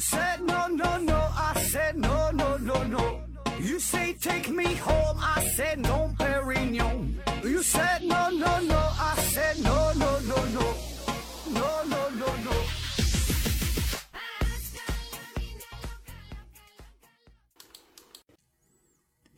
[0.00, 3.20] said no no no, I said no no no no.
[3.60, 7.16] You say take me home, I said no, Perignon.
[7.44, 10.64] You said no no no, I said no no no no,
[11.52, 12.52] no no no no.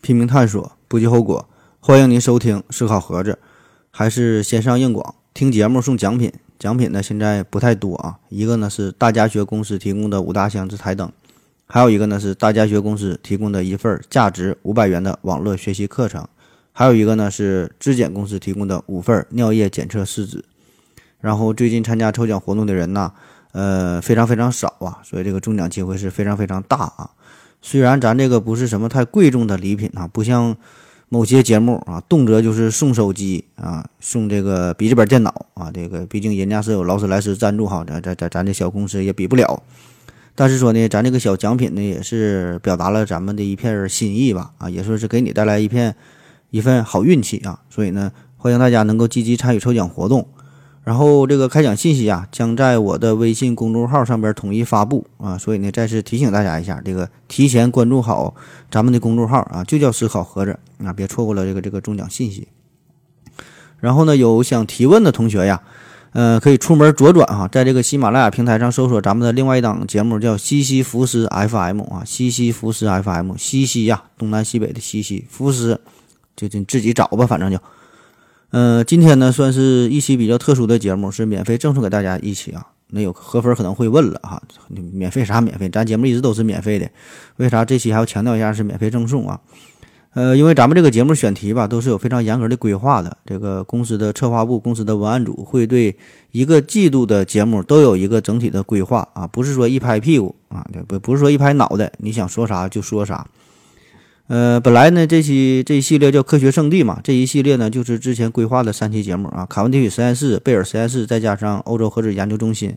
[0.00, 1.48] 拼命探索，不计后果。
[1.80, 3.32] 欢迎您收听《思考盒子》，
[3.90, 6.32] 还是先上硬广，听节目送奖品。
[6.62, 8.21] 奖品呢，现在不太多啊。
[8.29, 11.11] 一个呢是大家学公司提供的五大箱子台灯，
[11.66, 16.25] 还有一个呢是大家学公司提供的一份价值五百元的网络学习课程，
[16.71, 20.44] 还有一个呢是质检公司提供的五份尿液检测试纸。
[21.21, 23.13] 然后最近参加抽奖活动的人呢，
[23.50, 27.10] 呃，非常非常少啊，所以这个中奖机会是非常非常大啊。
[27.60, 30.57] 虽然咱这个不是什么太贵重的礼品啊，不像
[31.12, 39.62] 某些节目啊，动辄就是送手机啊，送这个笔记本电脑啊，这个毕竟人家是有劳斯莱斯赞助哈，咱咱咱咱这小公司也比不了。
[40.34, 45.94] 但是说呢，咱这个小奖品呢，也是表达了咱们的一片心意吧，啊，也说是给你带来一片
[46.48, 50.27] 一份好运气啊，所以呢，欢迎大家能够积极参与抽奖活动。
[50.84, 58.34] 然后这个开奖信息啊，将在我的微信公众号上边统一发布啊，所以呢，再次提醒大家一下，这个提前关注好
[58.69, 62.48] 咱们的公众号啊，就叫思考盒子啊，别错过了这个这个中奖信息。
[63.78, 65.62] 然后呢，有想提问的同学呀，
[66.14, 75.80] 呃，可以出门左转哈，在这个喜马拉雅平台上搜索咱们的另外一档节目，叫西西弗斯 FM 啊，西西弗斯 FM，西西呀，东南西北的西西，弗斯
[76.34, 77.56] 就就自己找吧，反正就。
[78.53, 82.67] 呃，今天呢算是一期比较特殊的节目，是免费赠送给大家一期啊。
[82.89, 85.70] 那有合粉可能会问了哈，免费啥免费？
[85.70, 86.86] 咱节目一直都是免费的，
[87.36, 89.41] 为啥这期还要强调一下是免费赠送啊？
[90.12, 95.97] 呃，因为咱们这个节目选题吧都是有非常严格的规划的，这个公司的策划部、公司的文案组会对
[96.33, 103.27] 一个季度的节目都有一个整体的规划啊，不是说一拍屁股啊，不不是说一拍脑袋，你想说啥就说啥。
[104.32, 112.74] 呃，本来呢，这期这一系列叫科学圣地嘛，这一系列呢就是之前规划的三期节目啊，卡文迪许实验室、贝尔实验室，再加上欧洲核子研究中心，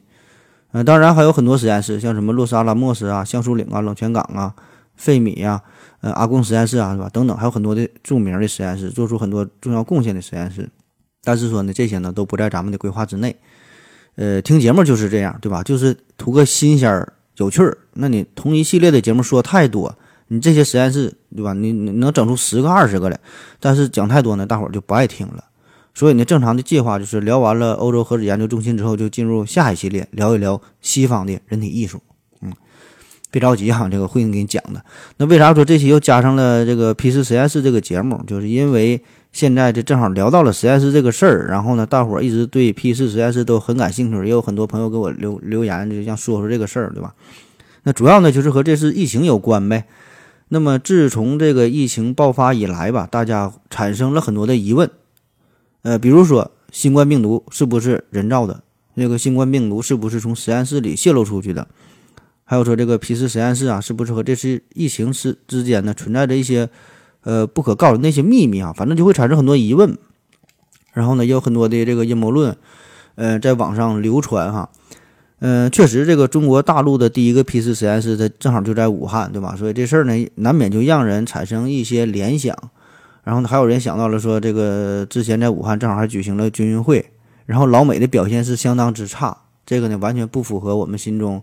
[0.74, 4.54] 呃，当然还有很多实验室，像什么洛斯阿拉莫斯啊、橡树岭啊、冷泉港啊、
[4.98, 5.62] 费米啊、
[6.02, 7.10] 呃阿贡实验室啊，是吧？
[7.14, 10.70] 等等，还有很多的著名的实验室，做出很多重要贡献的实验室。
[11.24, 13.34] 但是说呢，这些呢都不在咱们的规划之内。
[14.16, 15.64] 呃，听节目就是这样，对吧？
[15.64, 17.78] 就是图个新鲜儿、有趣儿。
[17.94, 19.98] 那你同一系列的节目说太多。
[20.28, 21.54] 你这些实验室，对吧？
[21.54, 23.20] 你你能整出十个、二十个来，
[23.60, 25.44] 但是讲太多呢，大伙儿就不爱听了。
[25.94, 32.02] 所以呢，正常的计划就是聊完了欧洲核子研究中心之后，就进入下一系列，聊一聊西方的人体艺术。
[32.42, 32.52] 嗯，
[33.32, 34.84] 别着急哈，这个会给你讲的。
[35.18, 38.22] 那为啥说这期又加上了这个 P 四实验室这个节目？
[38.28, 47.14] 就是因为现在这正好聊到了实验室这个事儿，然后呢，大伙儿一直对 P 四实验室都很感兴趣，也有很多朋友给我留留言，就想说说这个事儿，对吧？
[47.84, 49.86] 那主要呢，就是和这次疫情有关呗。
[50.48, 54.90] 那么，自从这个疫情爆发以来吧，大家产生了很多的疑问，
[55.82, 58.62] 呃，比如说新冠病毒是不是人造的？
[58.96, 61.68] 这个新冠病毒是不是从实验室里泄露出去的？
[62.44, 66.70] 还有说这个皮氏实验室啊，是不是和这次疫情是之间呢存在着一些
[67.24, 68.72] 呃不可告人的那些秘密啊？
[68.72, 69.98] 反正就会产生很多疑问。
[70.94, 72.56] 然后呢，也有很多的这个阴谋论，
[73.16, 74.70] 呃，在网上流传哈。
[75.40, 79.54] 嗯，确实，这个中国大陆的第一个 P 四实验室，它正好就在武汉，对吧？
[79.58, 82.56] 所以这事儿呢，难免就让人产生一些联想。
[83.24, 87.06] 然后呢，还有人想到了说，这个之前在武汉正好还举行了军运会，
[87.46, 89.36] 然后老美的表现是相当之差，
[89.66, 91.42] 这个呢完全不符合我们心中，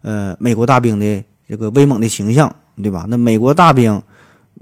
[0.00, 3.04] 呃，美国大兵的这个威猛的形象，对吧？
[3.08, 4.00] 那美国大兵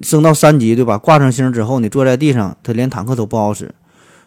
[0.02, 0.98] 升到三级，对吧？
[0.98, 3.72] 挂上星之后呢，坐在地上，他连坦克都不好使，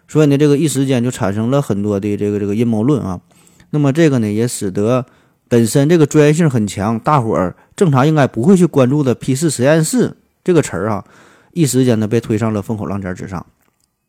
[0.08, 3.20] 所以呢，这个一时间就产生了很多的这个这个阴谋论啊。
[3.76, 5.06] 那么这个呢，也使得
[5.50, 10.16] 本身这个专业性很强，大伙儿正常应该不会去关注的 P 四实验室
[10.46, 11.04] 这个词儿啊，
[11.52, 13.46] 一时间呢被推上了风口浪尖之上。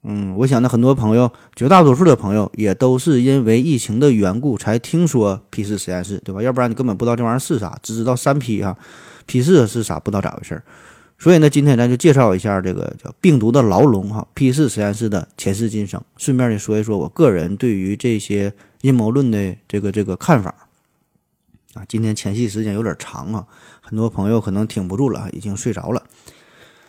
[0.04, 6.40] 嗯，我想呢，很多朋友，绝大多数的朋友也都是因为疫情的缘故才听说 P 四实验室，对吧？
[6.40, 8.78] 要不然你根本不知道这玩意儿是啥，只知道三 P 哈
[9.26, 10.62] ，P 四是啥不知道咋回事儿。
[11.18, 18.52] 所以呢，今天咱就介绍一下这个叫病毒的牢笼哈，P 四实验室的前世今生，顺便呢说一说我个人对于这些。
[18.82, 20.54] 阴谋论的这个这个看法
[21.74, 23.44] 啊，今天前戏时间有点长啊，
[23.80, 26.04] 很多朋友可能挺不住了，已经睡着了。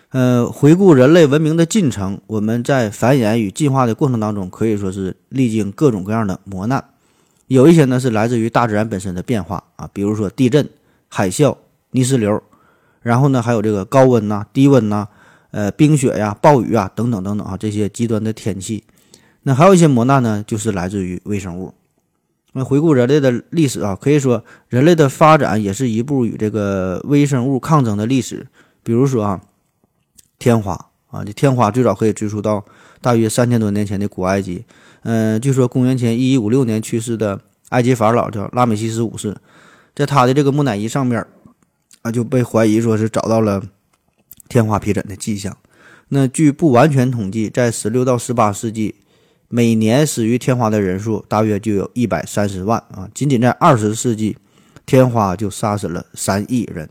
[0.09, 6.83] 呃，回顾人类文明的进程，我们在繁衍与进化的过程当中，可以说是历经各种各样的磨难。
[7.47, 10.69] 有一些呢是来自于大自然本身的变化啊，比如说地震、
[11.07, 11.57] 海啸、
[11.91, 12.44] 泥石流，
[13.07, 15.07] 然后呢还有这个高温呐、低温呐、
[15.51, 18.83] 呃冰雪呀、暴雨啊等等等等啊这些极端的天气。
[19.44, 21.74] 那还有一些磨难呢，就是来自于微生物。
[22.51, 28.45] 那回顾人类的历史啊，可以说人类的发展也是一部与这个微生物抗争的历史。
[28.83, 29.42] 比如说啊，
[30.38, 30.74] 天花
[31.09, 32.65] 啊，这天花最早可以追溯到
[33.00, 34.65] 大约三千多年前的古埃及。
[35.04, 37.39] 嗯，据说公元前一一五六年去世的
[37.69, 39.38] 埃及法老叫拉美西斯五世，
[39.95, 41.25] 在他的这个木乃伊上面
[42.01, 43.63] 啊，就被怀疑说是找到了
[44.47, 45.57] 天花皮疹的迹象。
[46.09, 48.95] 那据不完全统计，在十六到十八世纪。
[49.49, 53.07] 每年死于天花的人数大约就有一百三十万啊！
[53.13, 54.35] 仅仅在二十世纪，
[54.85, 56.89] 天花就杀死了三亿人。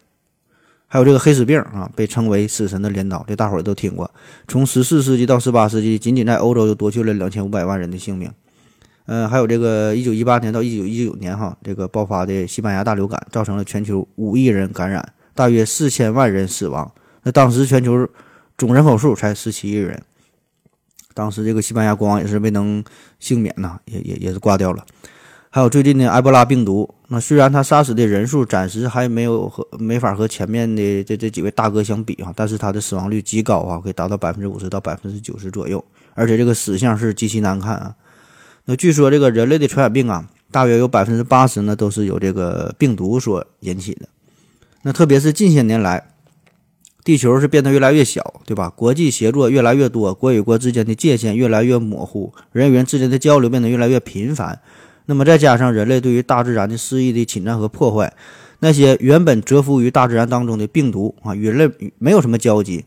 [0.86, 4.10] 还有这个黑死病啊，被称为死神的镰刀，这大伙儿都听过。
[4.48, 8.32] 从十四世纪到十八世纪，仅仅在欧洲就夺去了两千五百万人的性命。
[9.06, 16.90] 嗯，还有这个一九一八年到一九一九年哈，这个爆发的西班牙大流感，造成了全球五亿人感染，大约四千万人死亡。
[17.22, 18.08] 那当时全球
[18.58, 20.00] 总人口数才十七亿人。
[21.14, 22.84] 当时这个西班牙国王也是未能
[23.18, 24.84] 幸免呐，也也也是挂掉了。
[25.48, 35.82] 还有最近的埃博拉病毒，那虽然它杀死的人数暂时还没有和没法和前面的这这几位大哥相比啊，但是它的死亡率极高啊，可以达到百分之五十到百分之九十左右，
[36.12, 37.94] 而且这个死相是极其难看啊。
[38.66, 44.08] 那据说这个人类的传染病啊，大约有百分之八十呢都是由这个病毒所引起的。
[44.82, 46.10] 那特别是近些年来。
[47.04, 48.68] 地球是变得越来越小，对吧？
[48.68, 54.60] 国际协作越来越多，国与国之间的界限越来越模糊，人与人之间的交流变得越来越频繁。
[55.04, 58.12] 那么再加上人类对于大自然的肆意的侵占和破坏，
[58.58, 62.84] 那些原本蛰伏于大自然当中的病毒啊，与人类没有什么交集，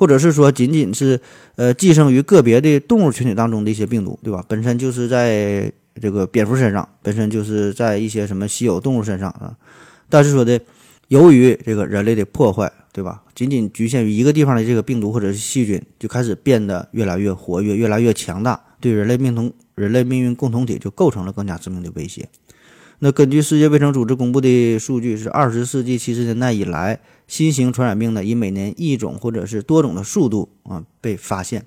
[0.00, 1.20] 或者是说仅仅是
[1.56, 4.42] 呃寄生于个别的动物群体当中的一些病毒，对吧？
[4.48, 5.70] 本身就是在
[6.00, 9.54] 这个蝙蝠身上，本身就是在一些什么稀有动物身上啊。
[10.08, 10.58] 但是说的，
[11.08, 12.72] 由于这个人类的破坏。
[12.92, 13.22] 对吧？
[13.36, 22.28] 仅仅局限于一个地方的这个病毒或者是细菌，就开始变得越来越活跃，越来越强大，对人类命同人类命运共同体就构成了更加致命的威胁。
[22.98, 26.98] 那根据世界卫生组织公布的数据，是二十世纪七十年代以来，
[27.30, 31.64] 新型传染病呢以每年一种或者是多种的速度啊被发现。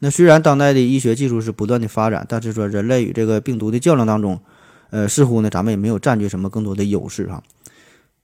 [0.00, 4.40] 那虽然当代的医学技术是不断的发展，但是说人类与这个病毒的较量当中，
[4.90, 7.40] 呃，似乎呢咱们也没有占据什么更多的优势哈。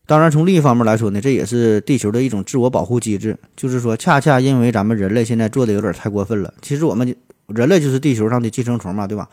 [0.06, 3.38] 当然，从另一方面来说呢，这也是地球的一种自我保护机制。
[3.56, 6.52] 就是说，恰恰因为咱们人类现在做的有点太过分了。
[6.62, 7.14] 其实我们
[7.46, 9.28] 人类就是地球上的寄生虫嘛，对吧？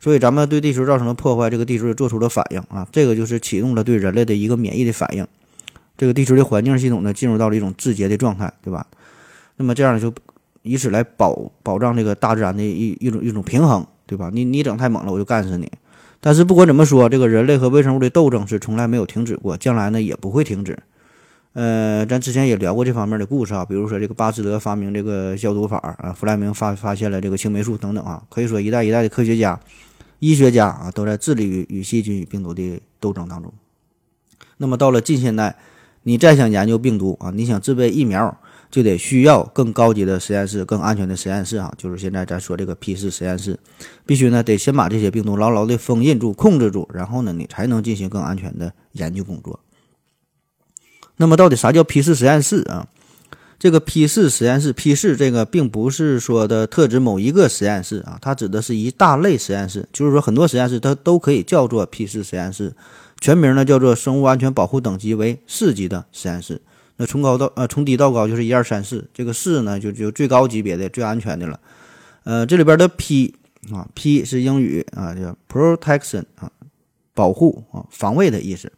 [0.00, 2.86] 所以咱们对地球造成了破坏，这个地球也做出了反应啊。
[2.92, 5.26] 这个就是启动了对人类的一个免疫的反应。
[5.98, 8.86] 这个地球的环境系统呢，进入到了一种自洁的状态，对吧？
[9.56, 10.14] 那么这样就
[10.62, 14.30] 以此来保保障这个大自然的一一种一种平衡，对吧？
[14.32, 15.70] 你你整太猛了，我就干死你。
[16.20, 20.78] 但是不管怎么说，这个人类和微生物的斗争是从来没有停止过，将来呢也不会停止。
[21.54, 29.58] 呃，咱之前也聊过这方面的故事啊，比如说这个巴斯德发明这个消毒法啊，弗莱明发发现了这个青霉素等等啊，可以说一代一代的科学家、
[30.20, 33.52] 医学家啊都在致力于与细菌与病毒的斗争当中。
[34.58, 35.56] 那么到了近现代，
[36.02, 38.38] 你再想研究病毒啊，你想制备疫苗。
[38.70, 43.58] 就得需要更高级的实验室、更安全的实验室哈，就是现在咱说这个 P 四实验室，
[44.04, 49.58] 必须呢得先把这些病毒牢牢的封印住、控制住，然后呢你才能进行更安全的研究工作。
[51.16, 52.86] 那么到底啥叫 P 四实验室啊？
[53.58, 62.76] 这个 P 四实验室，P 四这个并不是说的特指某一个实验室啊，它指的是一大类实验室，就是说很多实验室它都可以叫做 P 四实验室，
[63.20, 66.60] 全名呢叫做生物安全保护等级为四级的实验室。
[66.96, 71.60] 那从高到呃从低到高就是一二三四，这个四呢就就最高级别的最安全的了，
[72.24, 73.34] 呃这里边的 P
[73.72, 76.50] 啊 P 是英语啊叫 protection 啊
[77.14, 78.72] 保护啊防卫的意思，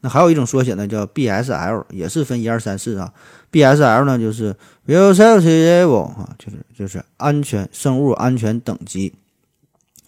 [0.00, 3.12] 那还有一种缩写呢叫 BSL 也是分一二三四啊
[3.52, 9.12] ，BSL 呢就是 biosafety level 啊就是就是安全生物安全等级。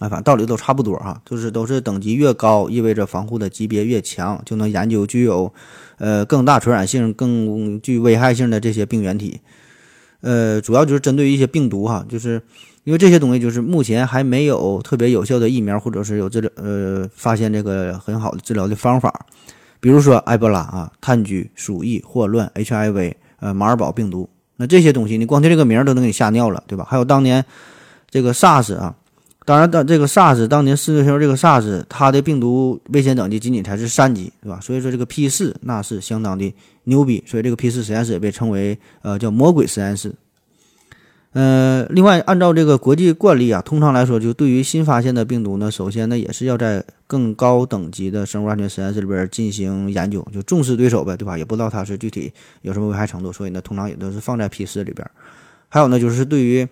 [0.01, 5.53] 啊，反正道理都差不多哈，就是都是等级越高，意味着防护的级别越强，就能研究具有，
[5.99, 9.43] 呃，更大传染性、更具危害性的这些病原体。
[10.23, 12.41] 呃，主要就是针对一些病毒哈，就是
[12.85, 19.27] 因为这些东西就是目前还没有特别有效的疫苗，或者是有治疗，呃，发现这个很好的治疗的方法。
[19.81, 26.87] 比如说埃博拉啊、炭疽、鼠疫、霍乱、HIV、呃、马尔堡病毒，那这些东西你光听这个名都能给吓尿了，对吧？
[26.89, 27.45] 还有当年
[28.09, 28.95] 这个 SARS 啊。
[29.51, 34.61] 当然，当这个 SARS 当年世界上这个 SARS，它的病毒危险等级仅仅才是三级，对吧？
[34.61, 36.55] 所以说这个 P 四那是相当的
[36.85, 40.15] 牛逼，所以这个 P 四实验室也被称为呃叫魔鬼实验室。
[41.33, 51.37] 呃，另外按照这个国际惯例啊，通常来说，就对于新发现的病毒呢，首先呢也是要在更高等级的生物安全实验室里边进行研究，就重视对手呗，对吧？
[51.37, 55.05] 也不知道它是具体有什么危害程度，所以呢，通常也都是放在 P 四里边。
[55.69, 56.69] 还有呢，就是对于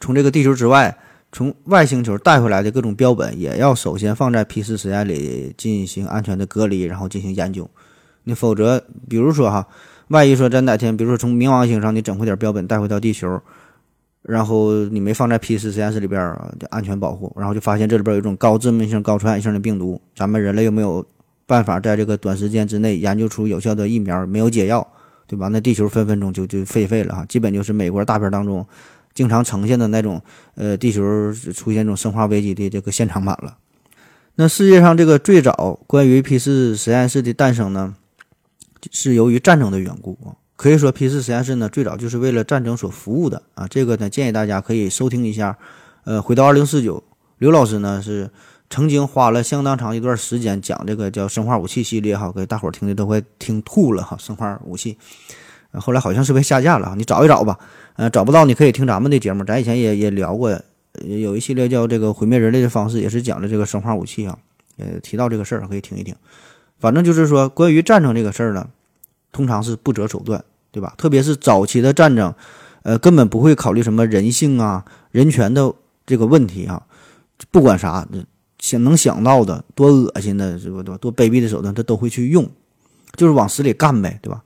[0.00, 0.96] 从这个地球之外。
[1.34, 7.68] 从外星球带回来的各种标本，也要首先放在 P 四实验里进行安全的隔离，然后进行研究。
[8.22, 9.66] 你否则，比如说哈，
[10.08, 13.42] 万一说在哪天，比如说从冥王星上你整回点标本带回到地球，
[14.22, 21.04] 然后你没放在 P 四实验室里边儿，就安全保护，然后就发现这里边有一种高致命性、高传染性的病毒，咱们人类又没有
[21.46, 24.86] 办法在这个短时间之内研究出有效的疫苗，没有解药，
[25.26, 25.48] 对吧？
[25.48, 28.64] 那地球分分钟就就废废了哈，基本就是美国大片当中
[29.14, 30.20] 经常呈现的那种，
[30.56, 31.02] 呃，地球
[31.54, 33.56] 出现这种生化危机的这个现场版了。
[34.34, 37.94] 那世界上这个最早关于 P 四实验室的诞生呢？
[38.92, 43.66] 是由于战争的缘故啊，可以说 P 四实验室呢最早就是为了战争所服务的啊。
[43.66, 45.56] 这个呢建议大家可以收听一下，
[46.04, 47.02] 呃，回到二零四九，
[47.38, 48.30] 刘老师呢是
[48.68, 54.18] 曾经花了相当长一段时间讲这个叫生化武器系列哈，给大伙儿听的都快听吐了哈。
[54.18, 54.98] 生化武器，
[55.80, 57.58] 后来好像是被下架了，你找一找吧。
[57.96, 60.58] 呃，找不到你可以听咱们的节目，咱以前也也聊过，
[61.02, 64.38] 有一系列叫这个毁灭人类的方式，也是讲的这个生化武器啊。
[64.78, 66.14] 呃，提到这个事儿可以听一听。
[66.80, 68.68] 反正就是说，关于战争这个事儿呢，
[69.32, 70.94] 通常是不择手段，对吧？
[70.98, 72.34] 特别是早期的战争，
[72.82, 75.72] 呃，根本不会考虑什么人性啊、人权的
[76.04, 76.82] 这个问题啊，
[77.52, 78.06] 不管啥，
[78.58, 82.50] 想能想到的多恶心的，是不多多卑鄙的手段，他都会去用，
[83.16, 84.42] 就是往死里干呗，对吧？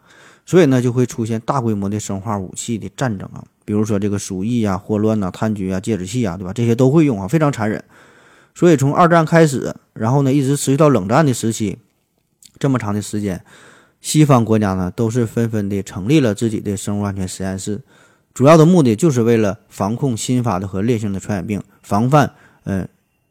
[0.48, 6.54] 所以呢，就会出现大规模的生化武器的战争啊，比如说这个鼠疫啊、霍乱呐、炭疽啊、芥子气啊，对吧？
[6.54, 7.84] 这些都会用啊，非常残忍。
[8.54, 11.76] 所以从二战开始，然后呢，一直持续到冷战的时期。
[12.58, 13.44] 这么长的时间，
[14.00, 17.82] 西方国家呢都是纷纷的成立了自己的生物安全实验室，
[18.32, 22.32] 主要的目的就是为了防控新发的和烈性的传染病，防范
[22.64, 22.88] 呃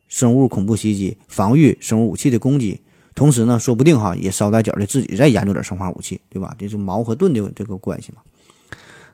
[0.08, 2.82] 生物恐怖袭击，防御生物武器的攻击。
[3.18, 6.56] 同时呢，说不定哈也捎带脚的自己再研究点生化武器，对吧？
[6.60, 8.22] 这是矛和盾的这个关系嘛。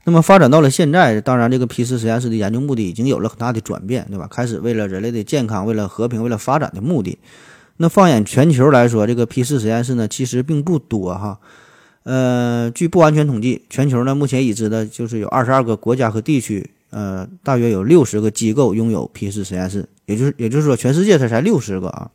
[0.03, 4.27] 那么发展到了现在，当然这个 P 四实验室的研究目的已经有了很大的转变，对吧？
[4.29, 7.17] 开始为了人类的健康、为了和平、为了发展的目的。
[7.77, 11.39] 那放眼全球来说，这个 P 四实验室呢，其实并不多哈。
[12.03, 22.11] 呃，据不完全统计，全球呢目前已知的就是有二十二个国家和地区，呃，大约有六十个机构拥有 P 四实验室，也就是也就是说，全世界它才六十个啊。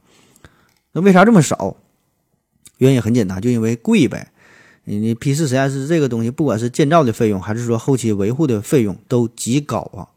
[0.99, 1.77] 那为啥这么少？
[2.79, 4.33] 原因很简单，就因为贵呗。
[4.83, 10.09] 你你 P 四实验室这个东西，不管是建造的费用，还是说后期维护的费用，都极高啊。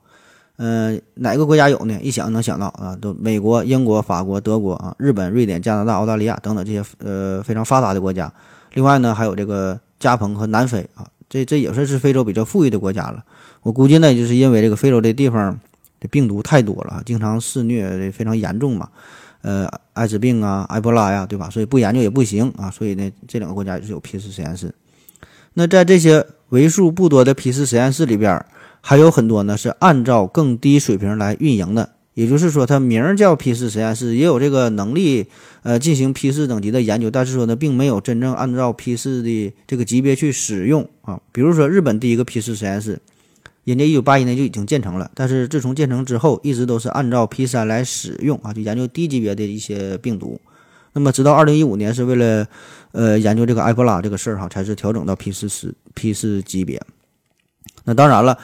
[0.58, 2.00] 嗯，哪个国家有呢？
[2.02, 8.34] 一想能想到啊，都美国、英国、法国、德国啊，日本、瑞典、加拿大、澳大利亚等等这些呃非常发达的国家。
[8.74, 13.24] 另外呢，还有这个加蓬和南非啊，这这也算是非洲比较富裕的国家了。
[13.62, 15.60] 我估计呢，就是因为这个非洲这地方
[16.00, 18.90] 的病毒太多了，经常肆虐，非常严重嘛。
[19.42, 21.50] 呃，艾滋病啊、埃博拉呀，对吧？
[21.50, 22.72] 所以不研究也不行啊。
[22.72, 24.74] 所以呢，这两个国家也是有 P 四实验室。
[25.54, 28.44] 那在这些为数不多的 P 四实验室里边。
[28.84, 35.28] 还有很多呢，是按照更低水平来运营的，也就是说，它名叫 P 四实验室，也有这个能力，
[35.62, 41.22] 呃，进行 P 四等级的研究，但是说呢，并没有真正按照 P 四的这个级别去使用啊。
[41.32, 43.00] 比如说，日本第一个 P 四实验室，
[43.64, 50.40] 人家一九八一年就已经建成了，但是自从建成之后，一直都是按照 P 三来使用啊，就研究低级别的一些病毒。
[50.94, 52.48] 那么，直到二零一五年，是为了
[52.92, 56.82] 呃研究这个埃博拉这个事儿哈，才是调整到 P 四十 P 四级别。
[57.84, 58.38] 那当然了。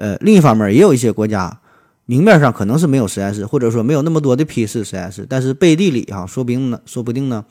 [0.00, 1.58] 呃，另一方面，也有一些国家
[2.06, 7.44] 明面上可能是没有实验室，或者说没有那么多的 P 四实验室，但是背地里哈，说不定呢，说不定呢，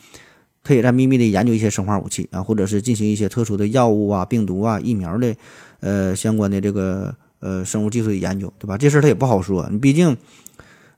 [0.68, 5.34] 他也在秘密的研究一些生化武器啊，或者是进行一些特殊的药物啊、病毒啊、疫苗的
[5.80, 8.78] 呃相关的这个呃生物技术的研究，对吧？
[8.78, 10.18] 这事儿他也不好说，你毕竟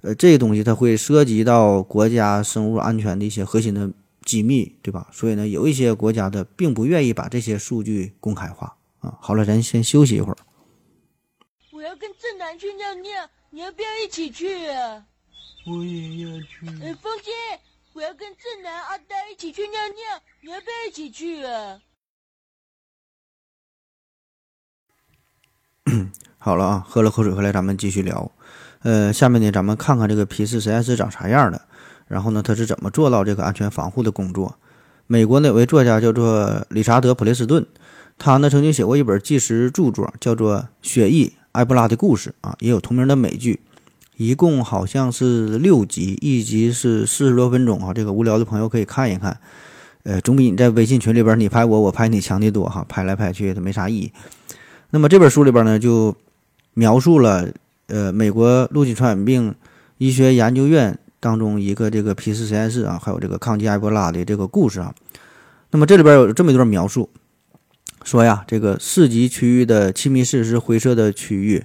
[0.02, 3.92] 呃这个东西它会涉及到国家生物安全的一些核心的
[4.26, 5.08] 机密，对吧？
[5.12, 9.14] 所以呢，有一些国家的并不愿意把这些数据公开化啊。
[9.22, 10.38] 好了，咱先休息一会儿。
[11.72, 13.12] 我要跟正南去尿尿，
[13.52, 15.06] 你要不要一起去啊？
[15.68, 16.66] 我也要去。
[16.82, 17.32] 哎，风姐，
[18.00, 21.80] 我要跟正南、阿呆一起去尿尿，你要不要一起去啊？
[26.40, 28.32] 好了啊，喝了口水回来，咱们继续聊。
[28.84, 31.68] 呃，下面呢，咱们看看这个皮四实验室长啥样的，
[32.08, 34.58] 然后呢，他是怎么做到这个安全防护的工作？
[35.06, 37.68] 美国有位作家叫做理查德·普雷斯顿，
[38.18, 41.28] 他呢曾经写过一本纪实著作，叫做《血疫》。
[41.54, 43.60] 埃博拉的故事啊，也有同名的美剧，
[44.20, 47.94] 一共好像是六集，一集是四十多分钟啊。
[47.94, 49.40] 这个无聊的朋友可以看一看，
[50.04, 54.12] 呃，总比你在微信群里边你拍我我拍你强的多哈，拍来拍去它没啥意义。
[54.90, 56.14] 那么这本书里边呢，就
[56.74, 57.50] 描述了
[57.88, 59.56] 呃美国陆基传染病
[60.00, 64.94] 医学研究院当中一个这个皮氏实验室啊，还有这个抗击埃博拉的这个故事啊。
[65.72, 67.10] 那么这里边有这么一段描述。
[68.04, 71.64] 说呀，这个四级区域的气密室是灰色的区域，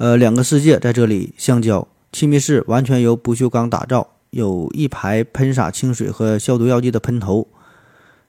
[0.00, 7.46] 呃，两个世界在这里相交，气密室完全由不锈钢打造，有一排喷洒清水和消毒药剂的喷头。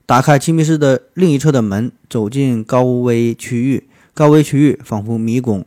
[0.04, 3.88] 打开气密室的另一侧的门，走进高危区域。
[4.12, 5.64] 高危区域仿佛迷宫，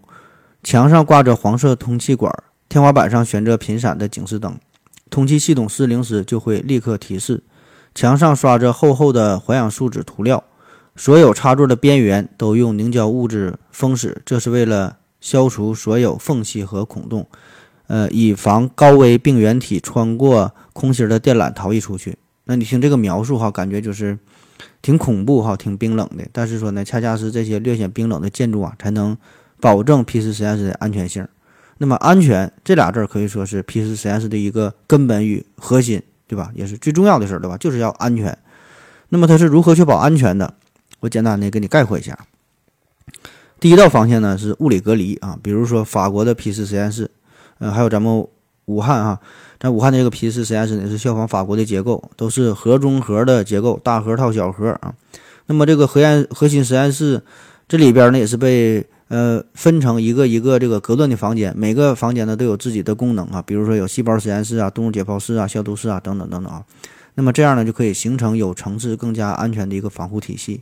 [0.62, 2.32] 墙上挂着黄色通气管，
[2.70, 4.56] 天花板上悬着频闪的警示灯。
[5.10, 7.42] 通气系统失灵时就会立刻提示。
[7.96, 10.44] 墙上刷着厚厚的环氧树脂涂料，
[10.96, 17.26] 所有插座的边缘都用凝胶物质封死，这是为了消除所有缝隙和孔洞，
[17.88, 22.16] 呃，以防高危病原体穿过空心的电缆逃逸出去。
[22.44, 24.16] 那你听这个描述哈，感觉就是
[24.84, 26.24] 挺恐怖哈，挺冰冷的。
[26.32, 29.18] 但是说呢，恰恰是这些略显冰冷的建筑啊，才能
[29.60, 31.28] 保证 P 四实验室的安全性。
[31.80, 36.52] 那么，安全这俩字儿可以说是 P 四实验室的一个根本与核心，对吧？
[36.54, 37.58] 也是最重要的事儿，对吧？
[37.58, 38.38] 就是要安全。
[39.10, 40.54] 那么它是如何确保安全的？
[41.00, 42.16] 我简单的给你概括一下。
[43.60, 47.10] 第一道防线呢是物理隔离啊，比如说法国的 P 四实验室，
[47.60, 48.28] 呃，还有咱们
[48.66, 49.20] 武汉哈。
[49.58, 54.94] 在武汉的这个 P 四实验室呢，是效仿法国的结构，都是核中核的结构，大核套小核啊。
[55.48, 57.24] 那么这个核验核心实验室
[57.68, 66.64] 这里边呢，也是被呃分成一个一个这个隔断的房间，每个房间呢都有自己的功能啊，比如说有细胞实验室啊、动物解剖室啊、消毒室啊等等等等啊。
[67.16, 70.62] 那么这样呢，就可以形成有层次、更加安全的一个防护体系。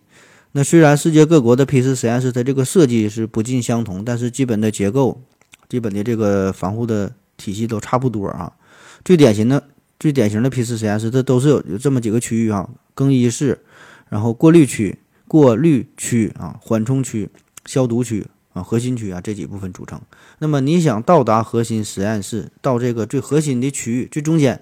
[0.56, 5.20] 那虽然世界各国的 P 四实验室它这个设计是不尽相同，但是基本的结构、
[5.68, 8.54] 基本的这个防护的体系都差不多啊。
[9.04, 9.64] 最典型的、
[10.00, 13.60] 最典型的 P 四实验室，它都是有有这么几个区域啊：更衣室，
[14.10, 17.28] 然后过滤区、过滤区啊、缓冲区、
[17.66, 20.00] 消毒区啊、核心区啊这几部分组成。
[20.38, 24.62] 那么你想到达核心实验室，到这个最核心的区域最中间，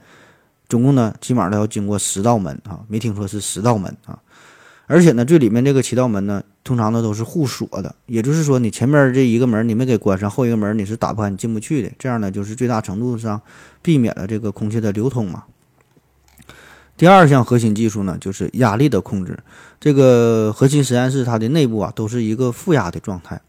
[0.70, 4.18] 总共呢起码都要经过十道门啊，没听说是十道门啊。
[4.92, 11.90] 而且呢，最里面这个七道门呢，通常呢都是互锁的，也就是说，你前面这一个门你没给关上，后一个门你是打不开、你进不去的。
[11.98, 13.42] 这样呢，就是最大程度上
[13.82, 15.46] 避免了这个空气的流通嘛。
[16.98, 19.40] 第二项核心技术呢，就是压力的控制。
[19.80, 23.40] 这个核心实验室它的内部啊，都是一个负压的状态。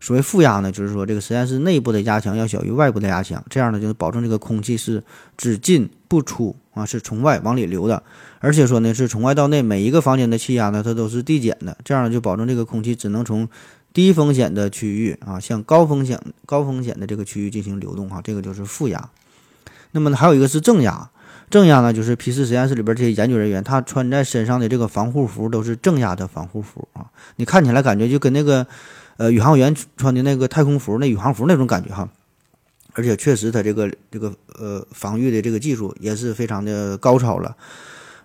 [0.00, 5.02] 所谓负压呢，就是说这个实验室内部的压强要小于外部的压强，这样呢，就是保证这个空气是
[5.36, 8.02] 只进不出啊，是从外往里流的。
[8.38, 13.46] 而且说呢，是从外到内，每一个房间的气压呢，它都是递减的，这样就保证这个空气只能从
[13.92, 19.10] 低风险的区域啊，向高风险高风险的这个区域进行流动哈，这个就是负压。
[19.92, 21.10] 那么呢还有一个是正压，
[21.50, 28.66] 正压呢，就是 P 四实验室里边这些研究人员他穿在身上的这个防护服都是正压的防护服啊，你看起来感觉就跟那个
[29.20, 32.08] 呃宇航员穿的那个太空服那宇航服那种感觉哈。
[32.94, 37.54] 而且确实，它这个这个呃防御的这个技术也是非常的高超了。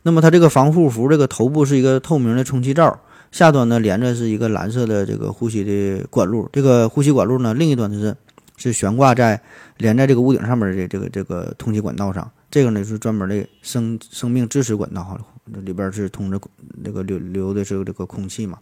[0.04, 2.98] 那么它这个防护服，这个头部是一个透明的充气罩，
[3.30, 8.16] 下端呢连着是一个蓝色的这个呼吸的管路，这个呼吸管路呢另一端就是
[8.56, 9.40] 是悬挂在
[9.78, 15.20] 连在这个屋顶上面的这个这个通气管道上，这个呢是专门的生生命支持管道哈，
[15.64, 16.40] 里边是通着
[16.82, 18.58] 那个流流的是这个空气嘛，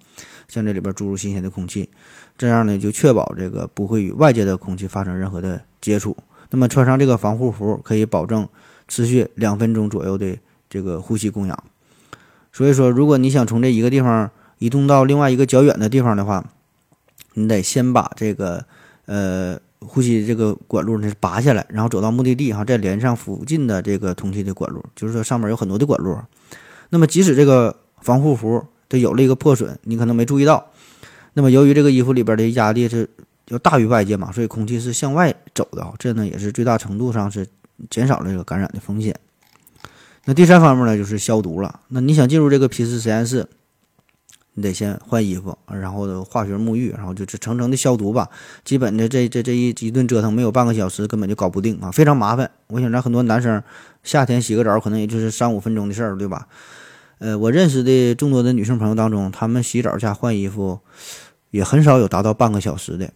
[0.49, 1.89] 向这里边注入新鲜的空气，
[2.47, 6.15] 这样呢就确保这个不会与外界的空气发生任何的接触。
[6.49, 8.47] 那么穿上这个防护服可以保证
[8.87, 10.37] 持续两分钟左右的。
[10.69, 11.63] 这个呼吸供氧，
[12.51, 16.43] 所以说，如果你想从这一个地方移动到另外一个较远的地方的话，
[17.35, 18.65] 你得先把这个
[19.05, 26.17] 呃呼吸这个管路呢拔下来，然后走到目的地哈，再连上附近的这个通气的管路，就是说上面有很多的管路。
[26.89, 30.71] 那么即使这个防护服它有了一个破损，你可能没注意到，
[31.33, 33.09] 那么由于这个衣服里边的压力是
[33.47, 37.47] 要大于外界嘛，所以空气是向外走的啊，这呢也是最大程度上是
[37.89, 39.15] 减少了这个感染的风险。
[40.25, 41.81] 那第三方面呢，就是消毒了。
[41.89, 43.45] 那你想进入这个 P 四实验室，
[44.53, 48.29] 你得先换衣服，然后化学沐浴，然后就是层层的消毒吧。
[48.63, 52.49] 基本的这这这一一顿折腾，没有半个小时根本就搞不定啊，非常麻烦。
[52.67, 53.61] 我想咱很多男生
[54.03, 56.47] 夏天洗个澡，可能也就是三五分钟的事儿，对吧？
[57.23, 60.81] 呃，我认识的众多的女性朋友当中，她们洗澡加换衣服，
[61.51, 63.09] 也很少有达到半个小时的。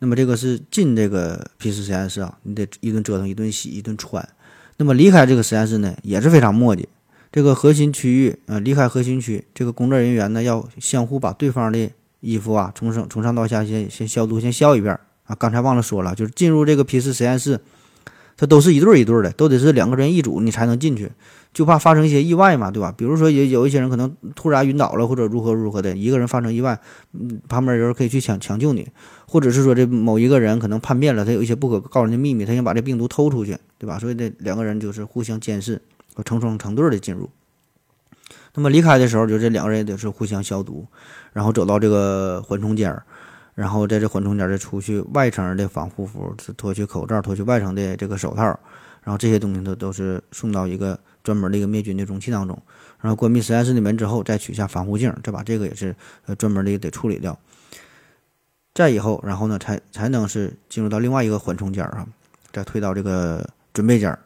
[0.00, 4.28] 那么这个是进这个 P 四实验室啊，你得一顿折腾，一顿洗，一顿穿。
[4.76, 6.84] 那么离开这个实验室呢，也是非常磨叽。
[7.30, 15.36] 这个核心区域啊，离开核心区，这个工作人员呢要相互把对方的衣服啊，从上从上到下先先消毒，先消一遍啊。
[15.36, 17.60] 刚才忘了说了，就是进入这个 P 四实验室，
[18.42, 21.08] 它都是一对一对的，都得是两个人一组，你才能进去，
[21.54, 22.92] 就怕发生一些意外嘛，对吧？
[22.98, 26.76] 比如说有有一些人可能突然晕倒了，或者如何如何的，一个人发生意外，
[27.12, 28.88] 嗯，旁边有人可以去抢抢救你，
[29.28, 33.56] 或者是说这某一个人可能叛变了，他有一些不可告人的秘密，他想把这病毒偷出去。
[33.78, 33.98] 对吧？
[33.98, 35.82] 所以这两个人就是互相监视，
[36.24, 37.28] 成双成对的进入。
[38.54, 40.86] 那么离开的时候，就这两个人也得是互相消毒，
[41.32, 43.04] 然后走到这个缓冲间儿，
[43.54, 48.44] 然后在这缓冲间再出去外层的防护服，脱去口罩，脱去外层的这个手套，
[49.02, 52.60] 然后这些东西都都是送到一个专门的一个灭菌的容器当中，
[53.00, 55.94] 然后关闭实验室的门之后，再取下防护镜，再把这个也是
[56.26, 57.38] 呃专门的得处理掉。
[58.74, 62.06] 再以后，然后呢，才才能是进入到另外一个缓冲间啊，
[62.52, 64.18] 再推到这个准备间。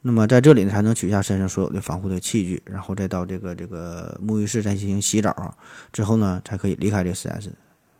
[0.00, 5.52] 那么在这里呢，才能取下身上所有的防护的器具，然后再到这个这个沐浴室再进行洗澡啊，
[5.92, 7.50] 之后呢，才可以离开这个实验室。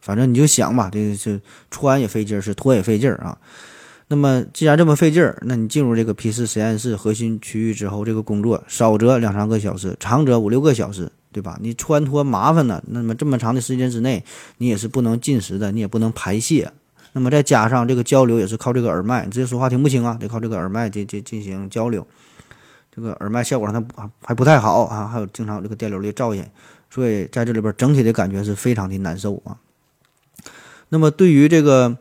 [0.04, 1.40] 反正你就想吧，这是
[1.70, 3.38] 穿也费劲儿，是脱也费劲儿啊。
[4.08, 11.56] 那么既然这么费劲儿，那你进入这个 P 四实验室核心区域之后，这个工作少则两三个小时，长则五六个小时，对吧？
[11.62, 14.22] 你穿脱麻烦呢，那么这么长的时间之内，
[14.58, 16.70] 你也是不能进食的，你也不能排泄。
[17.14, 22.06] 那么再加上这个交流也是靠这个耳麦，你直接说话听不清啊，得靠这个耳麦进进进行交流。
[22.94, 26.44] 这个耳麦效果上它还不太好啊，还有经常这个电流的噪音，
[26.90, 29.56] 所以在这里边整体的感觉是非常的难受啊。
[30.94, 31.98] 那么对于这个，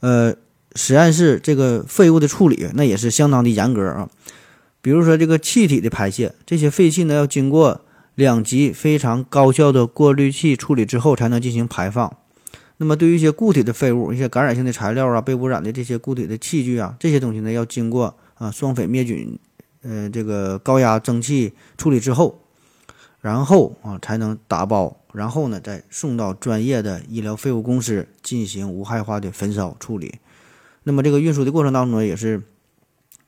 [0.00, 0.34] 呃，
[0.74, 4.10] 实验室这个废物的处理，那也是相当的严格啊。
[4.82, 7.80] 比如说这个气体的排泄，这些废气呢要经过
[8.14, 12.14] 两级非常高效的过滤器处理之后才能进行排放。
[12.76, 19.38] 那么对于一些固体的废物，一些感染性的材料啊，被污染的这些固体的器具啊，这些东西呢要经过啊双匪灭菌，
[19.80, 22.38] 呃，这个高压蒸汽处理之后，
[23.22, 24.94] 然后啊才能打包。
[25.16, 30.16] 然后呢，再送到专业的医疗废物公司进行无害化的焚烧处理。
[30.82, 32.42] 那么这个运输的过程当中呢，也是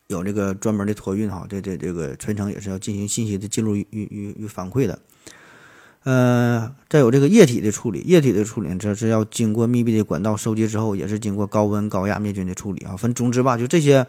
[0.06, 4.98] 有这个专门的托运哈，这这这个全程也是要进行信息的记录与与与反馈的。
[6.04, 12.96] 呃，再有这个液体的处理，液体的处理这是要经过密闭的管道收集之后，也是经过高温高压灭菌的处理啊。
[12.96, 14.06] 分总之吧，就这些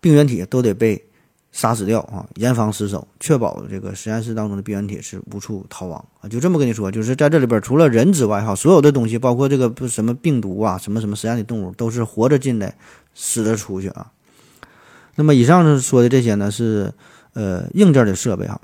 [0.00, 1.06] 病原体都得被。
[1.56, 6.28] 杀死掉啊，严防死守，确保这个实验室当中的病原体是无处逃亡啊！
[6.28, 12.76] 就这么跟你说，就是在这里边除了人之外哈，所有的东西，包括这个不什么病毒啊，什么什么实验的动物，都是活着进来，
[13.14, 14.12] 死着出去啊。
[15.14, 16.92] 那么以上说的这些呢，是
[17.32, 18.60] 呃硬件的设备哈，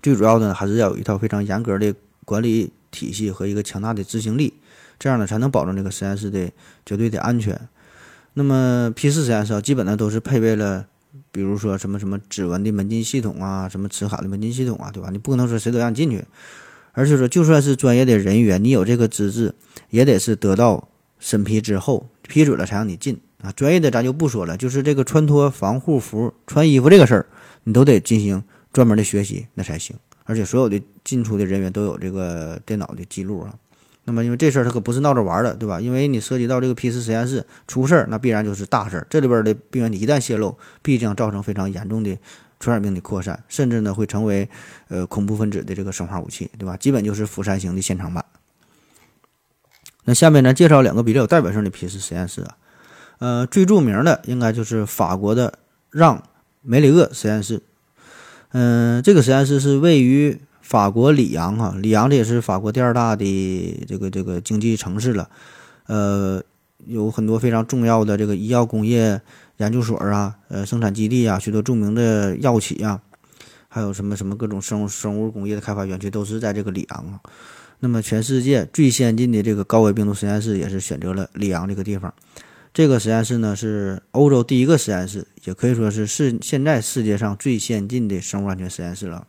[0.00, 1.92] 最主要的还是要有一套非常严格的
[2.24, 4.54] 管理体系和一个强大的执行力，
[4.96, 6.52] 这样呢才能保证这个实验室的
[6.86, 7.60] 绝对的安全。
[8.34, 10.86] 那么 P 四实验室啊基本呢都是配备了。
[11.32, 15.10] 比如说什么什么指纹的门禁系统啊，什么磁卡的门禁系统啊，对吧？
[15.10, 16.24] 你不可能说谁都让你进去，
[16.92, 19.54] 而且说就算是专业的人员，你有这个资质，
[19.90, 23.50] 也得是得到审批之后批准了才让你进啊。
[23.52, 27.26] 专业的咱就不说了，就是这个穿脱防护服、穿衣服这个事儿，
[27.64, 28.42] 你都得进行
[28.72, 29.96] 专门的学习那才行。
[30.24, 33.54] 而且所有的进出的人员都有这个电脑的记录啊。
[34.04, 35.80] 那么，因为这事儿它可不是闹着玩的，对吧？
[35.80, 39.06] 因为你涉及到这个 P 四实验室出事儿，那必然就是大事儿。
[39.10, 42.18] 这里边的病原体一旦泄露，必将造成非常严重的
[42.58, 44.48] 传染病的扩散，甚至呢会成为
[44.88, 46.76] 呃恐怖分子的这个生化武器，对吧？
[46.76, 48.24] 基本就是釜山行的现场版。
[50.04, 52.56] 那下面呢，介绍两个比较有代表性的 P 四实验室啊，
[53.18, 55.58] 呃，最著名的应该就是法国的
[55.90, 56.24] 让
[56.62, 57.62] 梅里厄实验室。
[58.52, 60.40] 嗯，这个实验室是位于。
[60.70, 65.28] 法国里昂哈，里昂这也是法国第二大的这个这个经济城市了，
[65.88, 66.40] 呃，
[66.86, 69.20] 有很多非常重要的这个医药工业
[69.56, 73.02] 研究所啊，呃，生产基地啊，许多著名的药企啊，
[73.66, 77.18] 还有什么什么各种生生物工业的开发园区都是在这个里昂啊。
[77.80, 82.14] 那么，全世界最先进的这个高危病毒实验室也是选择了里昂这个地方。
[82.72, 89.26] 这个实验室呢是欧洲第一个实验室，也可以说是世现在世界上最先进的生物安全实验室了。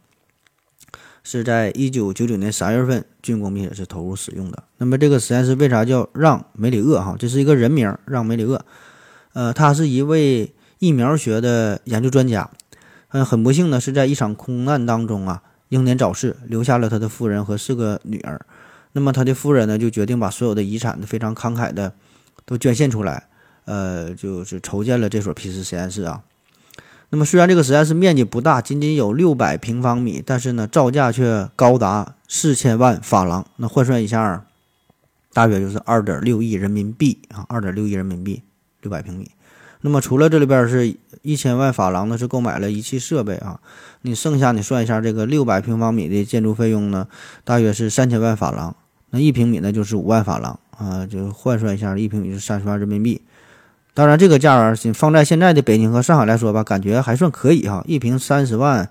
[1.24, 4.64] 是在一九九九年三月份竣工并且是投入使用的。
[4.78, 7.00] 那么这个实验室为啥叫让梅里厄？
[7.00, 8.66] 哈，这是一个人名，让梅里厄。
[9.34, 12.50] 呃，他是一位疫苗学的研究专家。
[13.10, 18.46] 嗯，很不幸呢，是在一场空难当中啊，英年早逝，留下了他的夫人和四个女儿。
[18.94, 21.94] 那么他的夫人呢，就决定把所有的遗产非常慷慨的
[22.46, 23.28] 都捐献出来，
[23.66, 26.24] 呃，就是筹建了这所 P 四实验室啊。
[27.14, 33.46] 那么虽然这个实验室面积不大，仅仅有六百平方米，但是呢，造价却高达四千万法郎。
[33.58, 34.46] 那换算一下，
[35.34, 38.44] 大约就是二点六亿人民币啊，二点六亿人民币，
[38.80, 39.30] 六百平米。
[39.82, 43.60] 那么除了这里边是一千万法郎呢，是购买了仪器设备啊，
[44.04, 47.10] 你剩下你算一下这个六百平方米的建筑费用呢，
[47.44, 48.74] 大约是三千万法郎。
[49.10, 53.22] 那一平米呢就是五万法郎啊，就换算一下，一平米是三十万人民币。
[53.94, 57.84] 当然，这个价儿放在现在的北京和上海来说吧，感觉还算可以哈。
[57.86, 58.90] 一平三十万，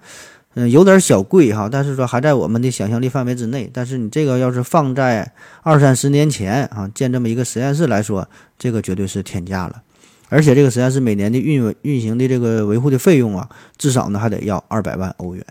[0.55, 3.71] 嗯，有点小贵哈，但是说还在我们的想象力范围之内。
[3.73, 5.33] 但是你这个要是放在
[5.63, 9.81] 二三十年前啊，建这么一个实验室来说，这个绝对是天价了。
[10.29, 15.43] 而且这个实验室每年的运运行的这个维护的费用啊，至少呢还得要二百万欧元。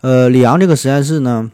[0.00, 1.52] 呃，里昂这个实验室呢，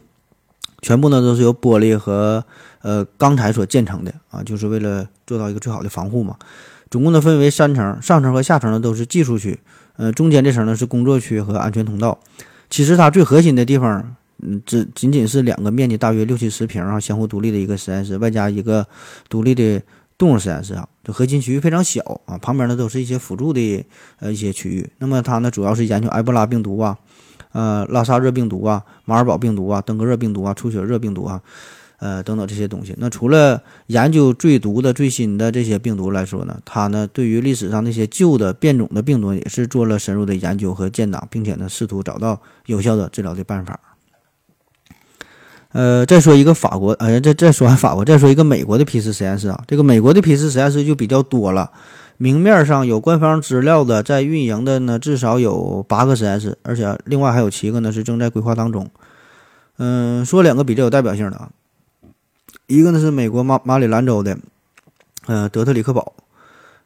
[0.81, 2.45] 全部呢都是由玻璃和。
[2.81, 6.37] 呃钢材所建成的啊，就是为了做到一个最好的防护嘛。
[6.91, 9.59] 总共呢分为三层，上层和下层呢都是技术区，
[9.97, 12.19] 呃，中间这层呢是工作区和安全通道。
[12.71, 18.87] 其实它最核心的地方，嗯，只仅仅是两个面积大约六七十平啊，相互独立的一个实验室，外加一个
[19.29, 19.83] 独立的
[20.17, 20.89] 动物实验室啊。
[21.05, 23.85] 这核心区域非常小啊，旁边呢都是一些辅助的
[24.21, 24.89] 呃一些区域。
[24.99, 26.97] 那么它呢主要是研究埃博拉病毒啊，
[27.53, 31.43] 呃，拉萨热病毒啊，马尔堡病毒啊，登革热病毒啊，出血热病毒啊。
[31.99, 32.95] 呃，等等这些东西。
[32.99, 43.81] 那除了研究最毒的、最新的这些病毒来说呢，它呢对于历史上那些旧的变种的病毒也是做了深入的研究和建档，并且呢试图找到有效的治疗的办法。
[45.73, 49.65] 呃，再说一个法国，呃，再再说法国，再说一个美国的批次实验室啊。
[49.67, 51.71] 这个美国的批次实验室就比较多了，
[52.17, 58.89] 明面上有官方资料的，在运营的呢至少有八个实验室，而且另外还有七个呢是正在规划当中。
[59.77, 61.51] 嗯，说两个比较有代表性的啊。
[62.69, 64.39] 一个呢是美国马马里兰州的，
[65.25, 66.13] 呃，德特里克堡，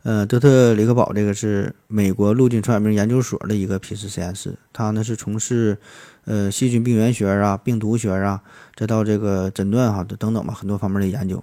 [0.04, 5.76] 呃，德特里克堡这个是美国陆军传染病研究所的一个批次实验室，它呢是从事
[6.24, 8.40] 呃细菌病原学啊、病毒学啊，
[8.76, 11.42] 再到这个诊断哈等等吧，很多方面的研究。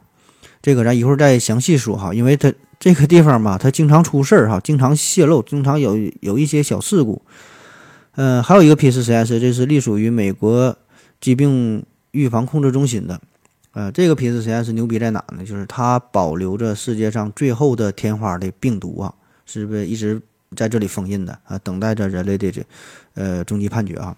[0.61, 7.21] 这个咱一会儿再详细说哈，因为它这个地方吧，它经常出事儿哈，经常泄漏，经常有有一些小事故。
[8.15, 10.77] 嗯，还有一个批次实验室，这是隶属于美国
[11.19, 13.19] 疾病预防控制中心的。
[13.73, 15.43] 呃，这个批次实验室牛逼在哪呢？
[15.45, 19.13] 就是它保留着世界上最后的天花的病毒啊，
[19.45, 20.19] 是不是一直
[20.55, 21.57] 在这里封印的啊？
[21.59, 22.63] 等待着人类的这
[23.13, 24.15] 呃终极判决啊。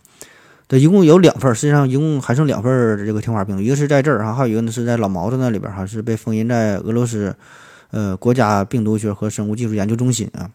[0.69, 7.35] 它一共有两份，实际上一共还剩两份这个天花病毒，一个是在这儿哈，还有一个呢是在老毛子那里边哈，是被封印在俄罗斯
[7.89, 10.49] 呃国家病毒学和生物技术研究中心啊。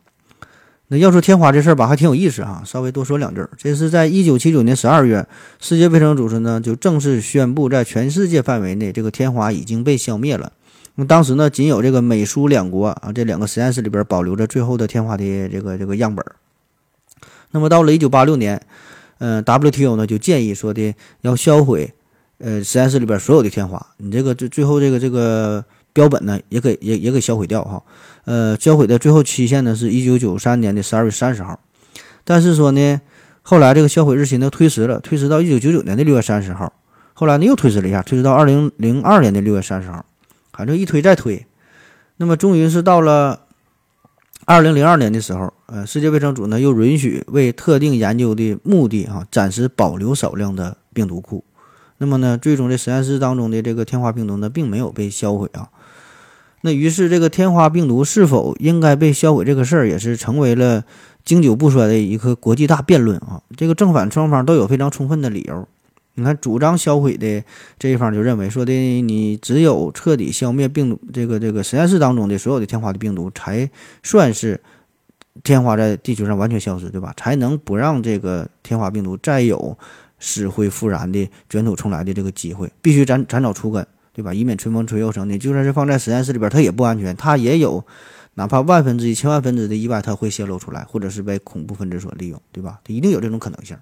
[0.89, 2.63] 那要说天花这事儿吧，还挺有意思哈。
[2.65, 5.27] 稍微多说两句儿，这是在一九七九年十二月，
[5.59, 10.53] 世界卫生组织呢就正式宣布，在全世界范围内，这个天花已经被消灭了。
[10.95, 16.25] 那当时呢，仅有这个美苏两国啊，这两个实验室里边保留着最后的天花的这个这个样本。
[17.51, 18.61] 那么到了一九八六年，
[19.19, 21.93] 嗯，WTO 呢就建议说的要销毁，
[22.39, 23.85] 呃，实验室里边所有的天花。
[23.99, 25.65] 你这个最最后这个这个
[25.97, 27.83] 标本呢，也给也也给销毁掉哈。
[28.27, 31.59] 呃，销毁的最后期限呢是一九九三年的十二月三十号，
[32.23, 33.01] 但是说呢，
[33.41, 36.75] 后来这个销毁日期呢推迟了，推迟到一九九九年的六月三十号，
[37.15, 40.05] 后来呢又推迟了一下，推迟到二零零二年的六月三十号，
[40.53, 41.47] 反正一推再推，
[42.19, 43.41] 那么终于是到了
[44.45, 51.43] 二零零二年的时候，呃，世界卫生组呢又允许为特定研究的目的哈，暂时保留少量的病毒库，
[51.99, 55.71] 那么呢，最终这实验室当中的这个天花病毒呢，并没有被销毁啊。
[56.67, 60.83] 那于是，这个天花病毒是否应该被销毁这个事儿，也是成为了
[61.25, 63.41] 经久不衰的一个国际大辩论啊。
[63.57, 65.69] 这个正反双方都有非常充分的理由。
[66.15, 67.45] 你看，主张销毁的
[67.79, 73.71] 这一方就认为说的，你只有彻底消灭病毒，这个这个实验室当中的所有的天花的病毒，才
[74.03, 74.61] 算是
[75.45, 77.15] 天花在地球上完全消失，对吧？
[77.17, 79.79] 才能不让这个天花病毒再有
[80.19, 83.87] 死灰复燃的卷土重来的这个机会，必须斩斩草除根。
[84.17, 84.33] 对吧？
[84.33, 85.29] 以免春风吹又生。
[85.29, 87.85] 你就算是放在实验室里边，它也不安全，它也有
[88.33, 92.81] 哪怕万分之一、千万分之的意外，它会泄露出来，或者是被恐怖分子所利用，对吧？
[92.83, 93.77] 它一定有这种可能性。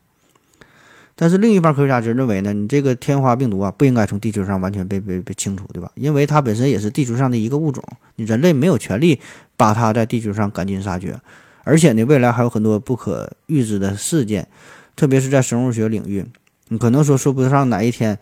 [1.14, 5.88] 但是另一方科学家就认为呢，你这个天花病毒啊，不应该从地球上完全被被被清除，对吧？
[5.94, 7.84] 因为它本身也是地球上的一个物种，
[8.16, 9.20] 你人类没有权利
[9.56, 11.16] 把它在地球上赶尽杀绝。
[11.62, 14.48] 而且呢，未来还有很多不可预知的事件，
[14.96, 16.26] 特别是在生物学领域，
[16.66, 18.18] 你可能说说不上哪一天。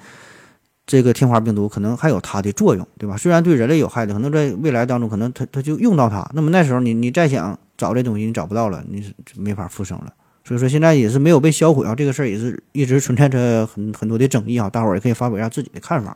[0.93, 3.17] 这个天花病毒可能还有它的作用，对吧？
[3.17, 6.31] 虽然对人类有害的，可能在未来当中，可能它它就用到它。
[6.35, 10.13] 那么那时候你你再想找这东西，你找不到了，你是没法复生了。
[10.45, 14.69] 所以说现在也是没有被销毁啊，这个事儿也是一直存在着很很多的争议啊。
[14.69, 16.15] 大伙儿也可以发表一下自己的看法。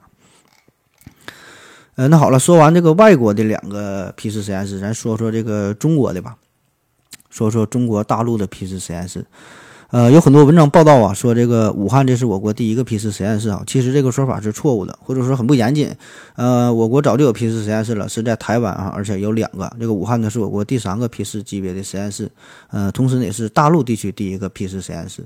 [1.94, 6.36] 呃，那好了，说完这个外国的两个批次实验室，咱说说这个中国的吧，
[7.30, 9.24] 说说中国大陆的批次实验室。
[9.90, 15.94] 呃，有很多文章报道啊，说这个武汉这是我国第一个批次实验室啊，其实这个说法是错误的，或者说很不严谨。
[16.34, 19.72] 呃，我国早就有批次实验室了，是在台湾啊，而且有两个。
[19.78, 22.28] 这个武汉呢，是我国第三个批次级别的实验室，
[22.70, 25.22] 呃，同时呢也是大陆地区第一个批次实验室。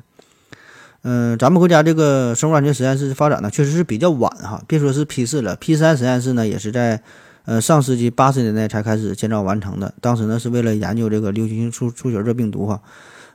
[1.04, 7.00] 嗯，咱们国家这个生物安全实验室发展呢，确实是比较晚哈，别说是批次了，P 三实验室呢也是在
[7.46, 12.78] 呃上世纪八十年代才开始建造完成的，当时呢是为了研究这个流行性出出血热病毒哈。